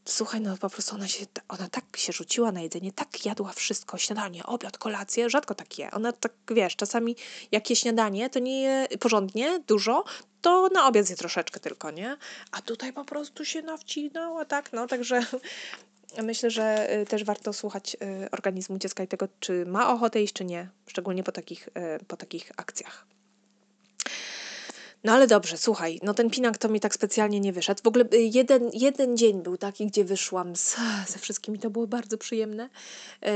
[0.07, 3.97] Słuchaj, no po prostu ona się, ona tak się rzuciła na jedzenie, tak jadła wszystko,
[3.97, 5.91] śniadanie, obiad, kolację, rzadko tak je.
[5.91, 7.15] Ona tak, wiesz, czasami
[7.51, 10.03] jak je śniadanie, to nie je porządnie, dużo,
[10.41, 12.17] to na obiad je troszeczkę tylko, nie?
[12.51, 15.25] A tutaj po prostu się nawcinała, tak, no, także
[16.23, 20.33] myślę, że y, też warto słuchać y, organizmu dziecka i tego, czy ma ochotę iść,
[20.33, 23.16] czy nie, szczególnie po takich, y, po takich akcjach.
[25.07, 27.81] No ale dobrze, słuchaj, no ten Pinang to mi tak specjalnie nie wyszedł.
[27.83, 30.75] W ogóle y, jeden, jeden dzień był taki, gdzie wyszłam z,
[31.07, 32.69] ze wszystkimi, to było bardzo przyjemne.
[33.21, 33.29] Yy,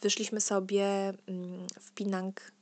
[0.00, 2.52] wyszliśmy sobie mm, w Pinang.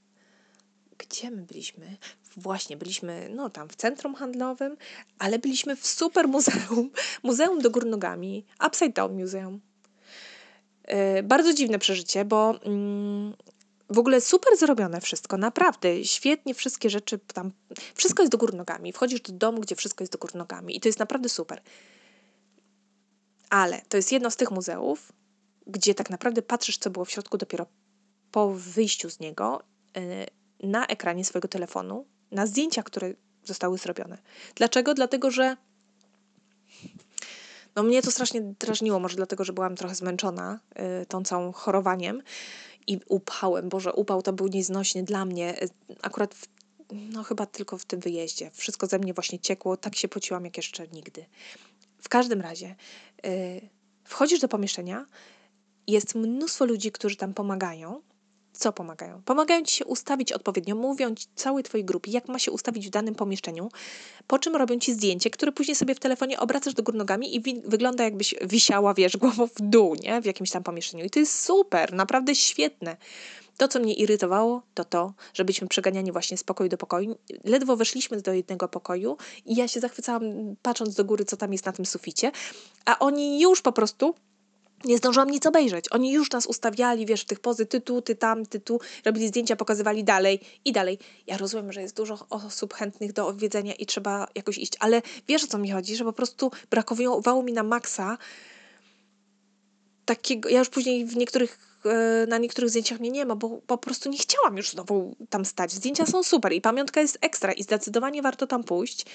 [0.99, 1.97] Gdzie my byliśmy?
[2.37, 4.77] Właśnie, byliśmy no tam w centrum handlowym,
[5.19, 6.91] ale byliśmy w super muzeum,
[7.23, 9.61] muzeum do gór nogami, Upside Down Museum.
[10.89, 13.35] Yy, bardzo dziwne przeżycie, bo mm,
[13.91, 16.05] w ogóle super zrobione wszystko, naprawdę.
[16.05, 17.53] Świetnie wszystkie rzeczy tam.
[17.95, 18.93] Wszystko jest do góry nogami.
[18.93, 20.77] Wchodzisz do domu, gdzie wszystko jest do góry nogami.
[20.77, 21.63] I to jest naprawdę super.
[23.51, 25.13] Ale to jest jedno z tych muzeów,
[25.67, 27.67] gdzie tak naprawdę patrzysz, co było w środku dopiero
[28.31, 29.63] po wyjściu z niego
[29.95, 33.15] yy, na ekranie swojego telefonu, na zdjęcia, które
[33.45, 34.19] zostały zrobione.
[34.55, 34.95] Dlaczego?
[34.95, 35.57] Dlatego, że
[37.77, 42.23] no mnie to strasznie drażniło, może dlatego, że byłam trochę zmęczona yy, tą całą chorowaniem
[42.89, 43.69] i upałem.
[43.69, 45.55] Boże, upał to był nieznośny dla mnie.
[46.03, 46.47] Akurat w,
[46.93, 48.51] no chyba tylko w tym wyjeździe.
[48.55, 49.77] Wszystko ze mnie właśnie ciekło.
[49.77, 51.27] Tak się pociłam jak jeszcze nigdy.
[51.99, 52.77] W każdym razie,
[53.25, 53.31] yy,
[54.05, 55.07] wchodzisz do pomieszczenia,
[55.87, 58.03] jest mnóstwo ludzi, którzy tam pomagają.
[58.53, 59.23] Co pomagają?
[59.25, 62.91] Pomagają ci się ustawić odpowiednio, mówią ci całej twojej grupie, jak ma się ustawić w
[62.91, 63.69] danym pomieszczeniu,
[64.27, 67.41] po czym robią ci zdjęcie, które później sobie w telefonie obracasz do góry nogami i
[67.41, 70.21] wi- wygląda jakbyś wisiała, wiesz, głową w dół, nie?
[70.21, 71.05] W jakimś tam pomieszczeniu.
[71.05, 72.97] I to jest super, naprawdę świetne.
[73.57, 77.19] To, co mnie irytowało, to to, że byliśmy przeganiani właśnie z pokoju do pokoju.
[77.45, 80.23] Ledwo weszliśmy do jednego pokoju i ja się zachwycałam,
[80.63, 82.33] patrząc do góry, co tam jest na tym suficie,
[82.85, 84.15] a oni już po prostu
[84.85, 85.85] nie zdążyłam nic obejrzeć.
[85.91, 89.29] Oni już nas ustawiali, wiesz, w tych pozy, ty tu, ty tam, ty tu, robili
[89.29, 90.99] zdjęcia, pokazywali dalej i dalej.
[91.27, 95.45] Ja rozumiem, że jest dużo osób chętnych do odwiedzenia i trzeba jakoś iść, ale wiesz
[95.45, 98.19] o co mi chodzi, że po prostu brakowało mi na maksa
[100.05, 103.79] takiego, ja już później w niektórych, e, na niektórych zdjęciach mnie nie ma, bo po
[103.79, 105.73] prostu nie chciałam już znowu tam stać.
[105.73, 109.07] Zdjęcia są super i pamiątka jest ekstra i zdecydowanie warto tam pójść.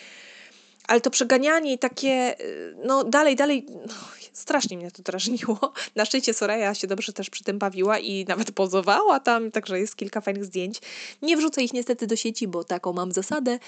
[0.87, 3.93] Ale to przeganianie i takie, y, no dalej, dalej, no,
[4.33, 5.73] strasznie mnie to drażniło.
[5.95, 9.95] Na szczęście Soraya się dobrze też przy tym bawiła i nawet pozowała tam, także jest
[9.95, 10.79] kilka fajnych zdjęć.
[11.21, 13.59] Nie wrzucę ich niestety do sieci, bo taką mam zasadę.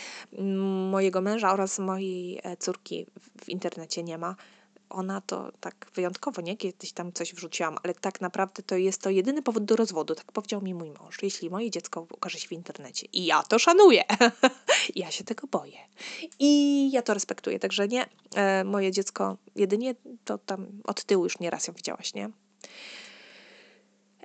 [0.91, 3.05] Mojego męża oraz mojej e, córki
[3.41, 4.35] w internecie nie ma
[4.89, 6.57] ona to tak wyjątkowo, nie?
[6.57, 10.31] Kiedyś tam coś wrzuciłam, ale tak naprawdę to jest to jedyny powód do rozwodu, tak
[10.31, 11.23] powiedział mi mój mąż.
[11.23, 14.03] Jeśli moje dziecko ukaże się w internecie i ja to szanuję,
[14.95, 15.77] ja się tego boję
[16.39, 18.05] i ja to respektuję, także nie,
[18.35, 22.29] e, moje dziecko jedynie to tam od tyłu już nieraz ją widziałaś, nie?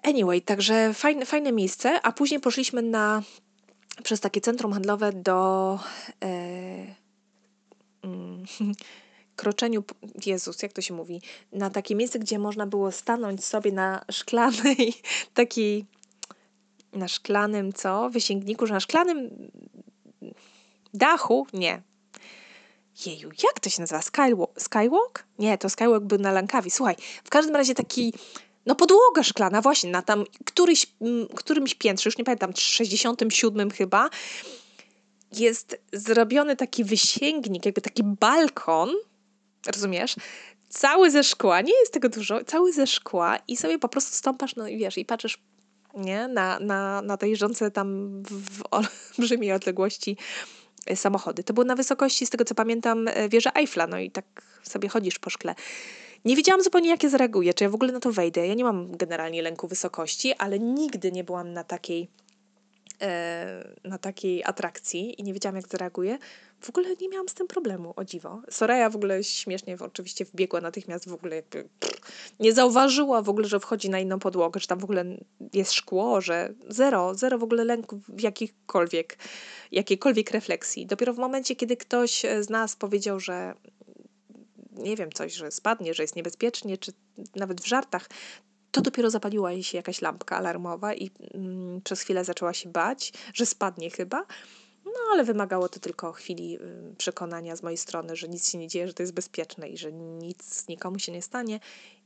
[0.02, 3.22] Anyway, także fajne, fajne miejsce, a później poszliśmy na
[4.02, 5.78] przez takie centrum handlowe do
[6.24, 6.26] e,
[8.02, 8.44] mm,
[9.40, 9.84] kroczeniu,
[10.26, 11.22] Jezus, jak to się mówi,
[11.52, 14.94] na takie miejsce, gdzie można było stanąć sobie na szklanej,
[15.34, 15.84] takiej,
[16.92, 18.10] na szklanym, co?
[18.10, 19.50] Wysięgniku, że na szklanym
[20.94, 21.46] dachu?
[21.52, 21.82] Nie.
[23.06, 24.02] Jeju, jak to się nazywa?
[24.02, 24.60] Skywalk?
[24.60, 25.24] Skywalk?
[25.38, 26.70] Nie, to Skywalk był na Lankawi.
[26.70, 28.14] Słuchaj, w każdym razie taki,
[28.66, 30.86] no podłoga szklana, właśnie, na tam któryś,
[31.34, 34.10] którymś piętrze, już nie pamiętam, 67 chyba,
[35.32, 38.90] jest zrobiony taki wysięgnik, jakby taki balkon,
[39.66, 40.16] rozumiesz?
[40.68, 44.56] Cały ze szkła, nie jest tego dużo, cały ze szkła i sobie po prostu stąpasz,
[44.56, 45.38] no i wiesz, i patrzysz
[45.94, 46.28] nie?
[46.28, 48.62] Na, na, na te jeżdżące tam w
[49.18, 50.16] olbrzymiej odległości
[50.86, 51.44] e, samochody.
[51.44, 54.24] To było na wysokości, z tego co pamiętam, e, wieża Eiffla, no i tak
[54.62, 55.54] sobie chodzisz po szkle.
[56.24, 58.46] Nie wiedziałam zupełnie, jakie zareaguję, czy ja w ogóle na to wejdę.
[58.46, 62.08] Ja nie mam generalnie lęku wysokości, ale nigdy nie byłam na takiej
[63.84, 66.18] na takiej atrakcji i nie wiedziałam, jak zareaguje,
[66.60, 68.42] w ogóle nie miałam z tym problemu, o dziwo.
[68.50, 72.00] Soraya w ogóle śmiesznie oczywiście wbiegła natychmiast, w ogóle jakby pff,
[72.40, 75.04] nie zauważyła w ogóle, że wchodzi na inną podłogę, że tam w ogóle
[75.52, 79.18] jest szkło, że zero, zero w ogóle lęku w jakichkolwiek,
[79.72, 80.86] jakiejkolwiek refleksji.
[80.86, 83.54] Dopiero w momencie, kiedy ktoś z nas powiedział, że
[84.72, 86.92] nie wiem, coś, że spadnie, że jest niebezpiecznie, czy
[87.36, 88.08] nawet w żartach,
[88.70, 93.12] to dopiero zapaliła jej się jakaś lampka alarmowa i mm, przez chwilę zaczęła się bać,
[93.34, 94.26] że spadnie chyba.
[94.84, 98.68] No ale wymagało to tylko chwili y, przekonania z mojej strony, że nic się nie
[98.68, 101.60] dzieje, że to jest bezpieczne i że nic nikomu się nie stanie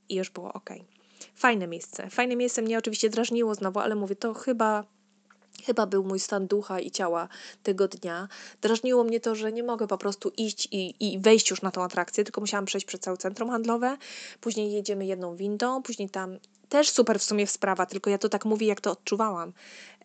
[0.08, 0.70] i już było ok.
[1.34, 2.10] Fajne miejsce.
[2.10, 4.84] Fajne miejsce mnie oczywiście drażniło znowu, ale mówię, to chyba
[5.62, 7.28] Chyba był mój stan ducha i ciała
[7.62, 8.28] tego dnia.
[8.60, 11.82] Drażniło mnie to, że nie mogę po prostu iść i, i wejść już na tą
[11.82, 13.96] atrakcję, tylko musiałam przejść przez całe centrum handlowe.
[14.40, 16.38] Później jedziemy jedną windą, później tam
[16.68, 19.52] też super w sumie sprawa, tylko ja to tak mówię, jak to odczuwałam.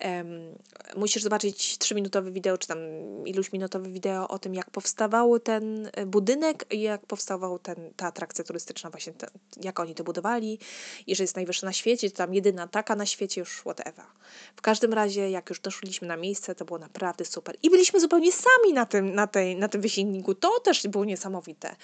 [0.05, 0.55] Um,
[0.95, 2.77] musisz zobaczyć trzyminutowe wideo, czy tam
[3.25, 8.07] iluś minutowe wideo o tym, jak powstawał ten e, budynek i jak powstawał ten, ta
[8.07, 9.29] atrakcja turystyczna, właśnie ten,
[9.61, 10.59] jak oni to budowali
[11.07, 14.05] i że jest najwyższa na świecie, tam jedyna taka na świecie, już whatever.
[14.55, 17.55] W każdym razie, jak już doszliśmy na miejsce, to było naprawdę super.
[17.63, 20.35] I byliśmy zupełnie sami na tym, na tej, na tym wysięgniku.
[20.35, 21.75] To też było niesamowite.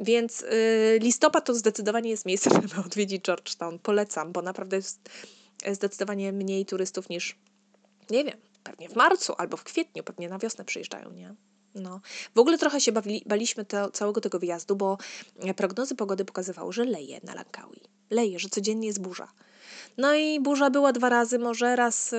[0.00, 3.78] Więc yy, listopad to zdecydowanie jest miejsce, żeby odwiedzić Georgetown.
[3.78, 5.10] Polecam, bo naprawdę jest
[5.72, 7.38] zdecydowanie mniej turystów niż
[8.10, 11.34] nie wiem, pewnie w marcu albo w kwietniu, pewnie na wiosnę przyjeżdżają, nie?
[11.74, 12.00] No.
[12.34, 14.98] W ogóle trochę się bawili, baliśmy to, całego tego wyjazdu, bo
[15.56, 17.80] prognozy pogody pokazywały, że leje na Lankawi.
[18.10, 19.28] Leje, że codziennie jest burza.
[19.98, 22.16] No i burza była dwa razy, może raz y,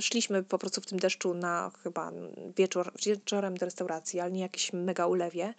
[0.00, 2.12] szliśmy po prostu w tym deszczu na chyba
[2.56, 5.54] wieczór, wieczorem do restauracji, ale nie jakieś mega ulewie.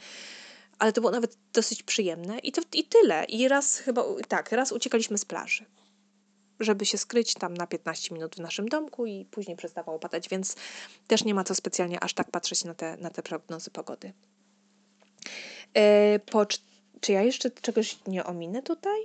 [0.84, 3.24] Ale to było nawet dosyć przyjemne i to i tyle.
[3.24, 5.66] I raz chyba, tak, raz uciekaliśmy z plaży
[6.60, 10.56] żeby się skryć tam na 15 minut w naszym domku i później przestawało padać, więc
[11.08, 14.14] też nie ma co specjalnie aż tak patrzeć na te, na te prognozy pogody.
[15.74, 16.46] E, po,
[17.02, 19.02] czy ja jeszcze czegoś nie ominę tutaj?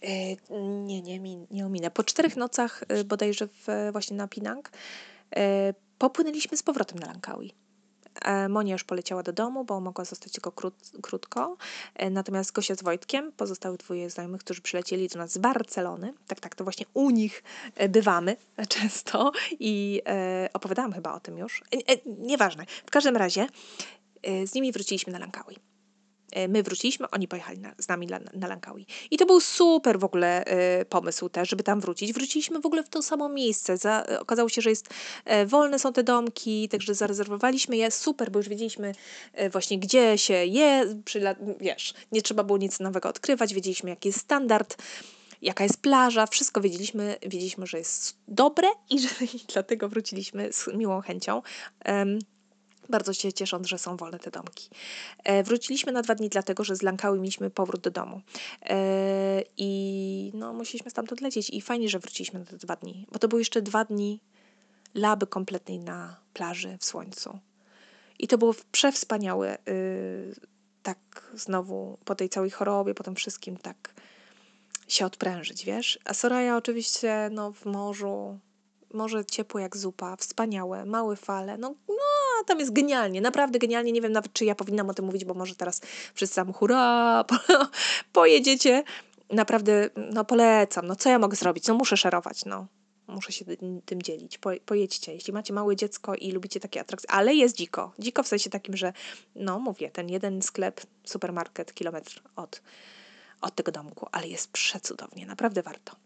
[0.00, 1.20] E, nie, nie,
[1.50, 1.90] nie ominę.
[1.90, 4.70] Po czterech nocach e, bodajże w, właśnie na Pinang
[5.98, 7.54] popłynęliśmy z powrotem na Langkawi.
[8.24, 11.56] E, Monia już poleciała do domu, bo mogła zostać tylko krót, krótko.
[11.94, 16.40] E, natomiast Gosia z Wojtkiem, pozostałych dwóje znajomych, którzy przylecieli do nas z Barcelony, tak,
[16.40, 17.42] tak, to właśnie u nich
[17.74, 18.36] e, bywamy
[18.68, 20.02] często i
[20.52, 21.62] opowiadałam chyba o tym już.
[22.06, 22.66] Nieważne.
[22.86, 23.46] W każdym razie
[24.46, 25.69] z nimi wróciliśmy na Lankawi.
[26.32, 28.86] E, my wróciliśmy, oni pojechali na, z nami na, na Lankawi.
[29.10, 30.44] I to był super w ogóle
[30.80, 32.12] y, pomysł też, żeby tam wrócić.
[32.12, 33.76] Wróciliśmy w ogóle w to samo miejsce.
[33.76, 37.90] Za, okazało się, że jest y, wolne są te domki, także zarezerwowaliśmy je.
[37.90, 38.92] Super, bo już wiedzieliśmy
[39.40, 41.20] y, właśnie gdzie się je, przy,
[41.60, 44.76] wiesz, nie trzeba było nic nowego odkrywać, wiedzieliśmy jaki jest standard
[45.42, 50.66] jaka jest plaża, wszystko wiedzieliśmy, wiedzieliśmy, że jest dobre i że i dlatego wróciliśmy z
[50.74, 51.42] miłą chęcią.
[52.90, 54.70] Bardzo się ciesząc, że są wolne te domki.
[55.24, 58.20] E, wróciliśmy na dwa dni, dlatego że z Lankały mieliśmy powrót do domu.
[58.62, 61.50] E, I no, musieliśmy stamtąd lecieć.
[61.50, 64.20] I fajnie, że wróciliśmy na te dwa dni, bo to były jeszcze dwa dni
[64.94, 67.38] laby kompletnej na plaży w słońcu.
[68.18, 69.58] I to było przewspaniałe.
[69.68, 70.34] Y,
[70.82, 73.94] tak znowu po tej całej chorobie, po tym wszystkim, tak
[74.88, 75.98] się odprężyć, wiesz?
[76.04, 78.38] A Soraya oczywiście no, w morzu,
[78.94, 81.94] morze ciepłe jak zupa, wspaniałe, małe fale, no, no
[82.46, 83.92] tam jest genialnie, naprawdę genialnie.
[83.92, 85.80] Nie wiem nawet, czy ja powinnam o tym mówić, bo może teraz
[86.14, 87.36] wszyscy tam hurra, po,
[88.12, 88.84] pojedziecie.
[89.30, 90.86] Naprawdę, no polecam.
[90.86, 91.66] No co ja mogę zrobić?
[91.66, 92.66] No muszę szerować, no.
[93.06, 93.44] Muszę się
[93.84, 94.38] tym dzielić.
[94.38, 97.10] Po, pojedźcie, jeśli macie małe dziecko i lubicie takie atrakcje.
[97.10, 97.92] Ale jest dziko.
[97.98, 98.92] Dziko w sensie takim, że
[99.34, 102.62] no mówię, ten jeden sklep, supermarket, kilometr od,
[103.40, 105.96] od tego domku, ale jest przecudownie, naprawdę warto.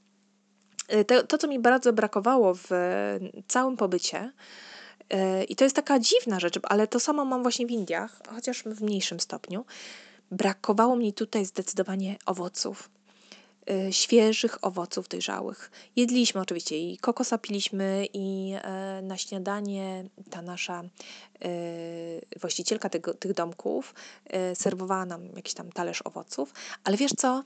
[0.93, 2.69] Y, to, to, co mi bardzo brakowało w
[3.49, 4.33] całym pobycie,
[5.11, 8.63] E, I to jest taka dziwna rzecz, ale to samo mam właśnie w Indiach, chociaż
[8.63, 9.65] w mniejszym stopniu.
[10.31, 12.91] Brakowało mi tutaj zdecydowanie owoców.
[13.91, 15.71] Świeżych owoców dojrzałych.
[15.97, 20.83] Jedliśmy oczywiście i kokosa piliśmy i e, na śniadanie ta nasza
[22.41, 23.95] właścicielka tego, tych domków
[24.55, 26.53] serwowała nam jakiś tam talerz owoców,
[26.85, 27.45] ale wiesz co?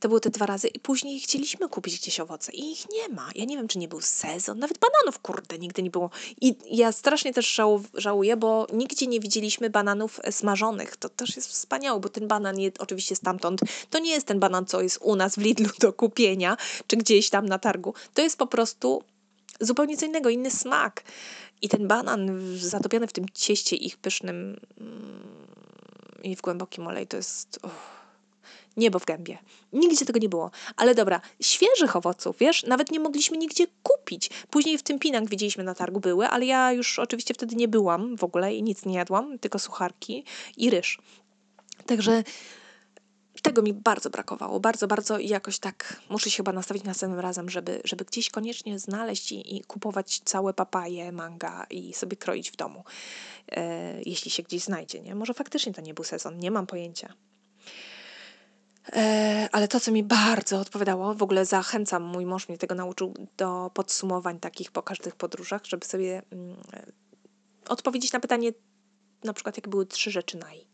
[0.00, 3.30] To były te dwa razy i później chcieliśmy kupić gdzieś owoce i ich nie ma.
[3.34, 6.10] Ja nie wiem, czy nie był sezon, nawet bananów, kurde, nigdy nie było.
[6.40, 10.96] I ja strasznie też żał, żałuję, bo nigdzie nie widzieliśmy bananów e, smażonych.
[10.96, 13.60] To też jest wspaniałe, bo ten banan jest oczywiście stamtąd.
[13.90, 17.30] To nie jest ten banan, co jest u nas w Lidlu do kupienia, czy gdzieś
[17.30, 17.94] tam na targu.
[18.14, 19.02] To jest po prostu
[19.60, 21.02] zupełnie co innego, inny smak.
[21.62, 25.22] I ten banan zatopiony w tym cieście ich pysznym mm,
[26.22, 27.60] i w głębokim oleju to jest...
[28.80, 29.38] niebo w gębie.
[29.72, 30.50] Nigdzie tego nie było.
[30.76, 34.30] Ale dobra, świeżych owoców, wiesz, nawet nie mogliśmy nigdzie kupić.
[34.50, 38.16] Później w tym Pinang widzieliśmy na targu były, ale ja już oczywiście wtedy nie byłam
[38.16, 40.24] w ogóle i nic nie jadłam, tylko sucharki
[40.56, 40.98] i ryż.
[41.86, 42.24] Także
[43.42, 47.50] tego mi bardzo brakowało, bardzo, bardzo i jakoś tak muszę się chyba nastawić następnym razem,
[47.50, 52.56] żeby, żeby gdzieś koniecznie znaleźć i, i kupować całe papaje, manga i sobie kroić w
[52.56, 52.84] domu,
[53.52, 55.14] e, jeśli się gdzieś znajdzie, nie?
[55.14, 57.14] Może faktycznie to nie był sezon, nie mam pojęcia.
[58.88, 63.14] E, ale to, co mi bardzo odpowiadało, w ogóle zachęcam, mój mąż mnie tego nauczył,
[63.36, 66.56] do podsumowań takich po każdych podróżach, żeby sobie mm,
[67.68, 68.52] odpowiedzieć na pytanie,
[69.24, 70.66] na przykład, jakie były trzy rzeczy naj.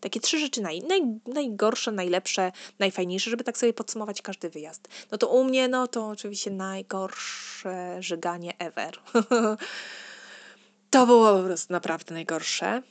[0.00, 4.88] Takie trzy rzeczy naj, naj, najgorsze, najlepsze, najfajniejsze, żeby tak sobie podsumować każdy wyjazd.
[5.10, 8.98] No to u mnie, no to oczywiście najgorsze żyganie ever.
[10.90, 12.82] to było po prostu naprawdę najgorsze.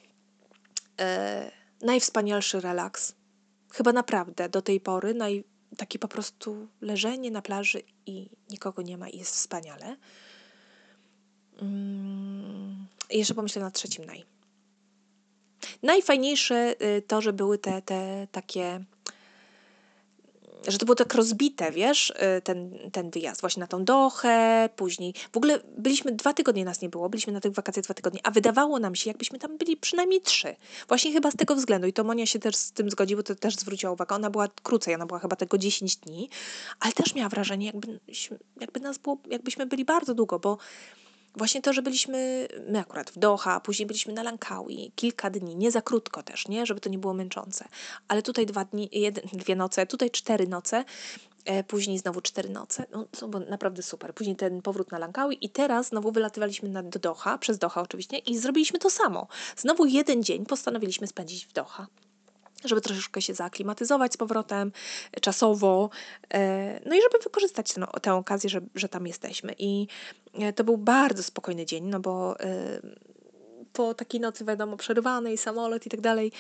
[1.00, 1.52] E,
[1.82, 3.16] najwspanialszy relaks
[3.76, 5.44] chyba naprawdę do tej pory naj,
[5.78, 9.98] takie po prostu leżenie na plaży i nikogo nie ma i jest wspaniale.
[11.62, 14.24] Mm, jeszcze pomyślę na trzecim naj.
[15.84, 18.86] Najfajniejsze y, to, że były te, te takie
[20.72, 25.14] że to było tak rozbite, wiesz, y, ten, ten wyjazd właśnie na tą Dochę, później.
[25.34, 28.32] W ogóle byliśmy, dwa tygodnie nas nie było, byliśmy na tych wakacjach dwa tygodnie, a
[28.32, 30.56] wydawało nam się, jakbyśmy tam byli przynajmniej trzy.
[30.88, 33.36] Właśnie chyba z tego względu i to Monia się też z tym zgodzi, bo to
[33.36, 34.16] też zwróciła uwagę.
[34.16, 36.30] Ona była krócej, ona była chyba tego 10 dni,
[36.80, 38.00] ale też miała wrażenie, jakby,
[38.62, 40.58] jakby nas było, jakbyśmy byli bardzo długo, bo
[41.38, 45.72] właśnie to, że byliśmy, my akurat w Doha, później byliśmy na Lankawi, kilka dni, nie
[45.72, 47.66] za krótko też, nie, żeby to nie było męczące,
[48.08, 50.86] ale tutaj dwa dni, jeden, dwie noce, tutaj cztery noce,
[51.46, 54.14] e, później znowu cztery noce, no to było naprawdę super.
[54.14, 58.18] Później ten powrót na Lankawi i teraz znowu wylatywaliśmy na, do Doha, przez Doha oczywiście
[58.18, 59.28] i zrobiliśmy to samo.
[59.58, 61.88] Znowu jeden dzień postanowiliśmy spędzić w Doha
[62.68, 64.72] żeby troszeczkę się zaaklimatyzować z powrotem
[65.22, 65.90] czasowo,
[66.34, 69.56] e, no i żeby wykorzystać tę, tę okazję, że, że tam jesteśmy.
[69.60, 69.88] I
[70.34, 72.82] e, to był bardzo spokojny dzień, no bo e,
[73.74, 76.32] po takiej nocy, wiadomo, przerywanej, samolot i tak dalej,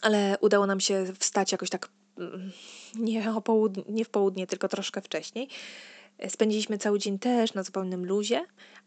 [0.00, 1.88] ale udało nam się wstać jakoś tak
[2.18, 2.52] mm,
[2.94, 5.48] nie, o południe, nie w południe, tylko troszkę wcześniej.
[6.28, 8.46] Spędziliśmy cały dzień też na zupełnym luzie,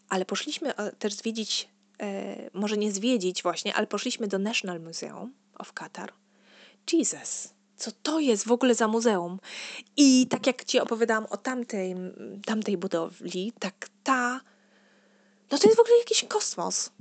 [0.09, 1.69] ale poszliśmy też zwiedzić
[2.01, 6.13] e, może nie zwiedzić właśnie, ale poszliśmy do National Museum of Qatar.
[6.93, 9.39] Jesus, co to jest w ogóle za muzeum?
[9.97, 11.95] I tak jak Ci opowiadałam o tamtej,
[12.45, 14.41] tamtej budowli, tak ta,
[15.51, 16.91] no to jest w ogóle jakiś kosmos.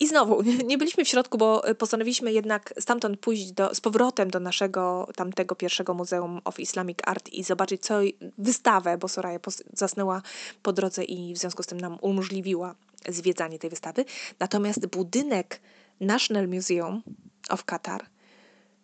[0.00, 4.40] I znowu, nie byliśmy w środku, bo postanowiliśmy jednak stamtąd pójść do, z powrotem do
[4.40, 8.00] naszego tamtego pierwszego Muzeum of Islamic Art i zobaczyć co,
[8.38, 9.38] wystawę, bo Soraya
[9.72, 10.22] zasnęła
[10.62, 12.74] po drodze i w związku z tym nam umożliwiła
[13.08, 14.04] zwiedzanie tej wystawy.
[14.38, 15.60] Natomiast budynek
[16.00, 17.02] National Museum
[17.50, 18.06] of Qatar,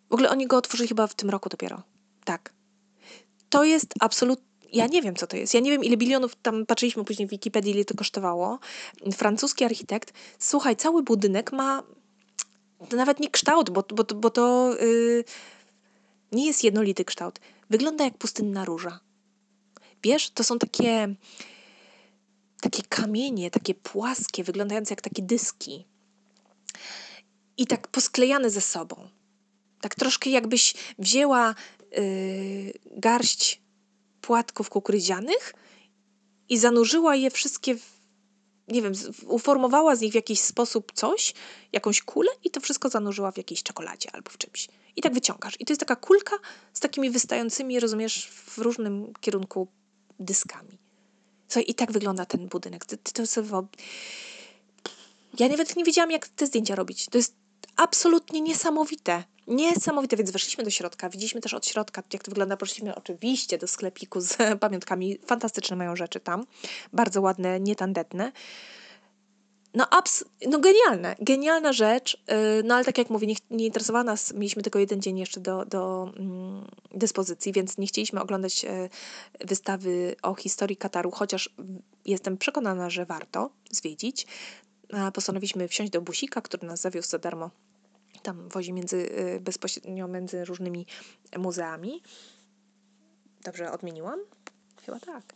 [0.09, 1.83] w ogóle oni go otworzyli chyba w tym roku dopiero.
[2.25, 2.53] Tak.
[3.49, 5.53] To jest absolutnie ja nie wiem, co to jest.
[5.53, 8.59] Ja nie wiem, ile bilionów tam patrzyliśmy później w Wikipedii, ile to kosztowało.
[9.13, 10.13] Francuski architekt.
[10.39, 11.83] Słuchaj, cały budynek ma
[12.91, 15.23] nawet nie kształt, bo, bo, bo to yy,
[16.31, 17.39] nie jest jednolity kształt.
[17.69, 18.99] Wygląda jak pustynna róża.
[20.03, 21.15] Wiesz, to są takie
[22.61, 25.85] takie kamienie, takie płaskie, wyglądające jak takie dyski.
[27.57, 29.09] I tak posklejane ze sobą.
[29.81, 31.55] Tak troszkę jakbyś wzięła
[31.91, 33.61] yy, garść
[34.21, 35.53] płatków kukurydzianych
[36.49, 37.99] i zanurzyła je wszystkie w,
[38.67, 38.93] nie wiem,
[39.27, 41.33] uformowała z nich w jakiś sposób coś,
[41.71, 44.67] jakąś kulę i to wszystko zanurzyła w jakiejś czekoladzie albo w czymś.
[44.95, 45.53] I tak wyciągasz.
[45.59, 46.35] I to jest taka kulka
[46.73, 49.67] z takimi wystającymi, rozumiesz, w różnym kierunku
[50.19, 50.77] dyskami.
[51.47, 52.85] Słuchaj, i tak wygląda ten budynek.
[52.85, 53.67] To, to, to,
[55.39, 57.05] ja nawet nie wiedziałam, jak te zdjęcia robić.
[57.05, 57.35] To jest
[57.75, 59.23] absolutnie niesamowite.
[59.47, 62.57] Niesamowite, więc weszliśmy do środka, widzieliśmy też od środka, jak to wygląda.
[62.57, 65.19] Poszliśmy oczywiście do sklepiku z pamiątkami.
[65.25, 66.45] Fantastyczne mają rzeczy tam.
[66.93, 68.31] Bardzo ładne, nietandetne.
[69.73, 74.03] No, abs no genialne, genialna rzecz, yy, no ale tak jak mówię, nie, nie interesowała
[74.03, 78.89] nas, mieliśmy tylko jeden dzień jeszcze do, do mm, dyspozycji, więc nie chcieliśmy oglądać yy,
[79.41, 81.49] wystawy o historii Kataru, chociaż
[82.05, 84.27] jestem przekonana, że warto zwiedzić.
[85.13, 87.51] Postanowiliśmy wsiąść do busika, który nas zawiózł za darmo
[88.23, 90.85] tam wozi między, y, bezpośrednio między różnymi
[91.37, 92.01] muzeami.
[93.43, 94.19] Dobrze odmieniłam?
[94.85, 95.33] Chyba tak.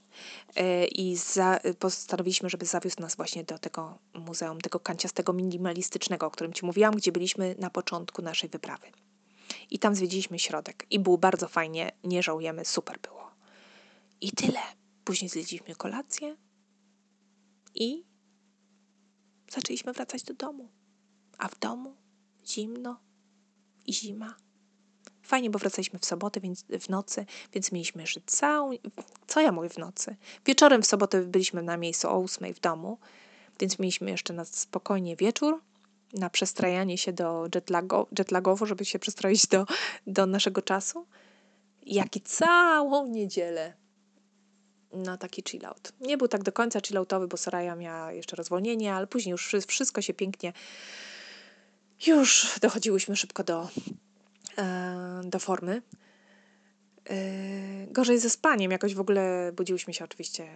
[0.56, 6.32] E, I za, postanowiliśmy, żeby zawiózł nas właśnie do tego muzeum, tego kanciastego minimalistycznego, o
[6.32, 8.88] którym Ci mówiłam, gdzie byliśmy na początku naszej wyprawy.
[9.70, 10.86] I tam zwiedziliśmy środek.
[10.90, 13.32] I było bardzo fajnie, nie żałujemy, super było.
[14.22, 14.60] I tyle.
[15.04, 16.36] Później zjedliśmy kolację
[17.76, 18.06] i
[19.52, 20.70] zaczęliśmy wracać do domu.
[21.38, 21.96] A w domu
[22.46, 23.00] zimno
[23.86, 24.36] i zima.
[25.22, 28.72] Fajnie, bo wracaliśmy w sobotę, więc w nocy, więc mieliśmy jeszcze całą.
[29.28, 30.16] Co ja mówię w nocy?
[30.46, 32.98] Wieczorem w sobotę byliśmy na miejscu o ósmej w domu,
[33.60, 35.62] więc mieliśmy jeszcze na spokojnie wieczór,
[36.14, 39.66] na przestrajanie się do jetlago, jetlagowo, żeby się przestroić do,
[40.08, 41.08] do naszego czasu.
[41.86, 43.74] Jak i całą niedzielę
[44.94, 45.94] na taki chillout.
[46.02, 50.02] Nie był tak do końca chilloutowy, bo Soraya miała jeszcze rozwolnienie, ale później już wszystko
[50.02, 50.54] się pięknie
[52.06, 53.70] już dochodziłyśmy szybko do,
[54.58, 55.82] e, do formy.
[57.10, 58.72] E, gorzej ze spaniem.
[58.72, 60.48] Jakoś w ogóle budziłyśmy się oczywiście.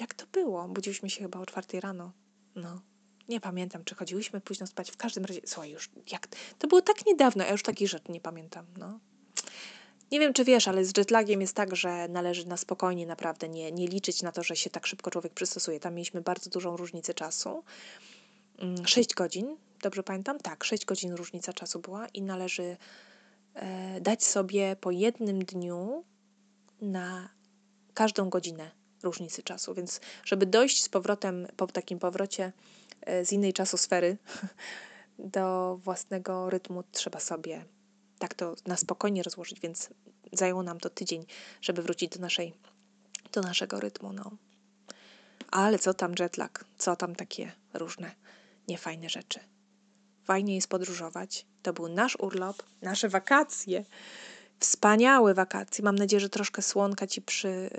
[0.00, 0.68] Jak to było?
[0.68, 2.12] Budziłyśmy się chyba o czwartej rano.
[2.54, 2.80] No.
[3.28, 4.90] Nie pamiętam, czy chodziłyśmy późno spać.
[4.90, 6.28] W każdym razie, słuchaj, już jak.
[6.58, 8.66] To było tak niedawno, ja już takich rzeczy nie pamiętam.
[8.76, 8.98] No.
[10.12, 13.72] Nie wiem, czy wiesz, ale z jetlagiem jest tak, że należy na spokojnie naprawdę nie,
[13.72, 15.80] nie liczyć na to, że się tak szybko człowiek przystosuje.
[15.80, 17.64] Tam mieliśmy bardzo dużą różnicę czasu.
[18.84, 20.38] 6 mm, godzin dobrze pamiętam?
[20.38, 22.76] Tak, 6 godzin różnica czasu była i należy
[23.54, 26.04] e, dać sobie po jednym dniu
[26.80, 27.28] na
[27.94, 28.70] każdą godzinę
[29.02, 29.74] różnicy czasu.
[29.74, 32.52] Więc, żeby dojść z powrotem, po takim powrocie
[33.00, 34.16] e, z innej czasosfery
[35.18, 37.64] do własnego rytmu, trzeba sobie
[38.18, 39.90] tak to na spokojnie rozłożyć, więc
[40.32, 41.26] zajęło nam to tydzień,
[41.60, 42.54] żeby wrócić do, naszej,
[43.32, 44.12] do naszego rytmu.
[44.12, 44.30] No.
[45.50, 48.14] Ale co tam jetlag, co tam takie różne
[48.68, 49.40] niefajne rzeczy
[50.24, 51.46] fajnie jest podróżować.
[51.62, 53.84] To był nasz urlop, nasze wakacje.
[54.60, 55.84] Wspaniałe wakacje.
[55.84, 57.70] Mam nadzieję, że troszkę słonka ci przy, y,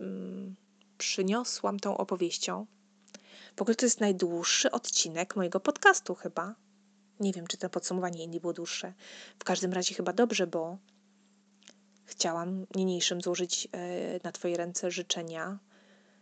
[0.00, 0.54] y,
[0.98, 2.66] przyniosłam tą opowieścią.
[3.56, 6.54] W ogóle to jest najdłuższy odcinek mojego podcastu chyba.
[7.20, 8.92] Nie wiem, czy to podsumowanie nie było dłuższe.
[9.38, 10.78] W każdym razie chyba dobrze, bo
[12.04, 15.58] chciałam niniejszym złożyć y, na Twoje ręce życzenia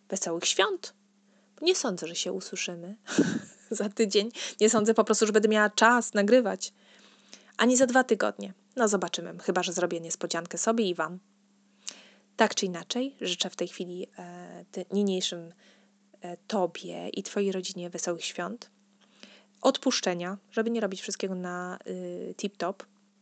[0.09, 0.95] wesołych świąt.
[1.62, 2.97] Nie sądzę, że się usłyszymy.
[3.70, 4.30] za tydzień.
[4.61, 6.72] Nie sądzę po prostu, że będę miała czas nagrywać.
[7.57, 8.53] Ani za dwa tygodnie.
[8.76, 11.18] No zobaczymy, chyba że zrobię niespodziankę sobie i Wam.
[12.36, 15.53] Tak czy inaczej, życzę w tej chwili e, niniejszym
[16.20, 18.70] e, Tobie i Twojej rodzinie wesołych świąt.
[19.63, 22.75] Odpuszczenia, żeby nie robić wszystkiego na y, tip-top.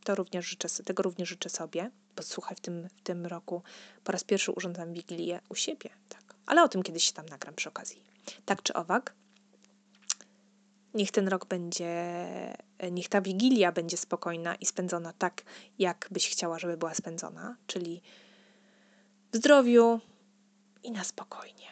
[0.05, 3.63] To również życzę, tego również życzę sobie, bo słuchaj, w tym, w tym roku
[4.05, 5.91] po raz pierwszy urządzam Wigilię u siebie.
[6.09, 6.35] Tak.
[6.47, 8.03] Ale o tym kiedyś się tam nagram przy okazji.
[8.45, 9.15] Tak czy owak,
[10.95, 12.15] Niech ten rok będzie,
[12.91, 15.43] niech ta wigilia będzie spokojna i spędzona tak,
[15.79, 18.03] jak byś chciała, żeby była spędzona, czyli
[19.33, 20.01] w zdrowiu
[20.83, 21.67] i na spokojnie.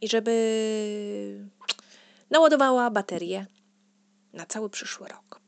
[0.00, 1.46] I żeby
[2.30, 3.46] naładowała baterię
[4.32, 5.40] na cały przyszły rok.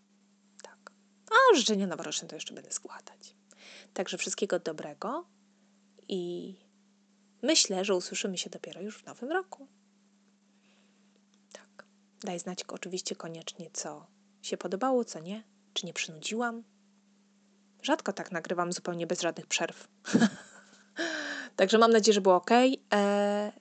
[0.62, 0.92] Tak.
[1.30, 3.36] A życzenia noworoczne to jeszcze będę składać.
[3.94, 5.26] Także wszystkiego dobrego
[6.08, 6.54] i
[7.42, 9.68] myślę, że usłyszymy się dopiero już w nowym roku.
[11.52, 11.86] Tak.
[12.20, 14.06] Daj znać oczywiście koniecznie, co
[14.42, 15.42] się podobało, co nie,
[15.74, 16.62] czy nie przynudziłam.
[17.82, 19.88] Rzadko tak nagrywam zupełnie bez żadnych przerw.
[21.56, 22.50] Także mam nadzieję, że było ok.
[22.50, 23.52] Eee,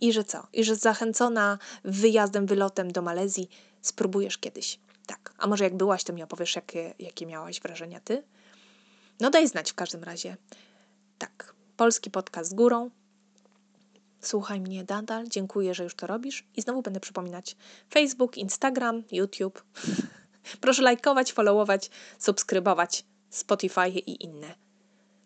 [0.00, 0.46] I że co?
[0.52, 3.48] I że zachęcona wyjazdem, wylotem do Malezji
[3.82, 4.78] spróbujesz kiedyś.
[5.06, 5.34] Tak.
[5.38, 8.22] A może jak byłaś, to mi opowiesz, jakie, jakie miałaś wrażenia ty?
[9.20, 10.36] No daj znać w każdym razie.
[11.18, 11.54] Tak.
[11.76, 12.90] Polski podcast z górą.
[14.20, 15.28] Słuchaj mnie nadal.
[15.28, 16.44] Dziękuję, że już to robisz.
[16.56, 17.56] I znowu będę przypominać
[17.90, 19.64] Facebook, Instagram, YouTube.
[20.60, 24.54] Proszę lajkować, followować, subskrybować Spotify i inne.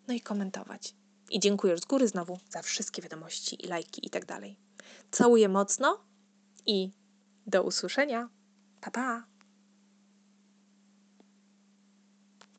[0.08, 0.99] No i komentować.
[1.31, 4.57] I dziękuję z góry znowu za wszystkie wiadomości i lajki i tak dalej.
[5.11, 6.05] Całuję mocno
[6.66, 6.91] i
[7.47, 8.28] do usłyszenia.
[8.81, 9.30] Pa pa!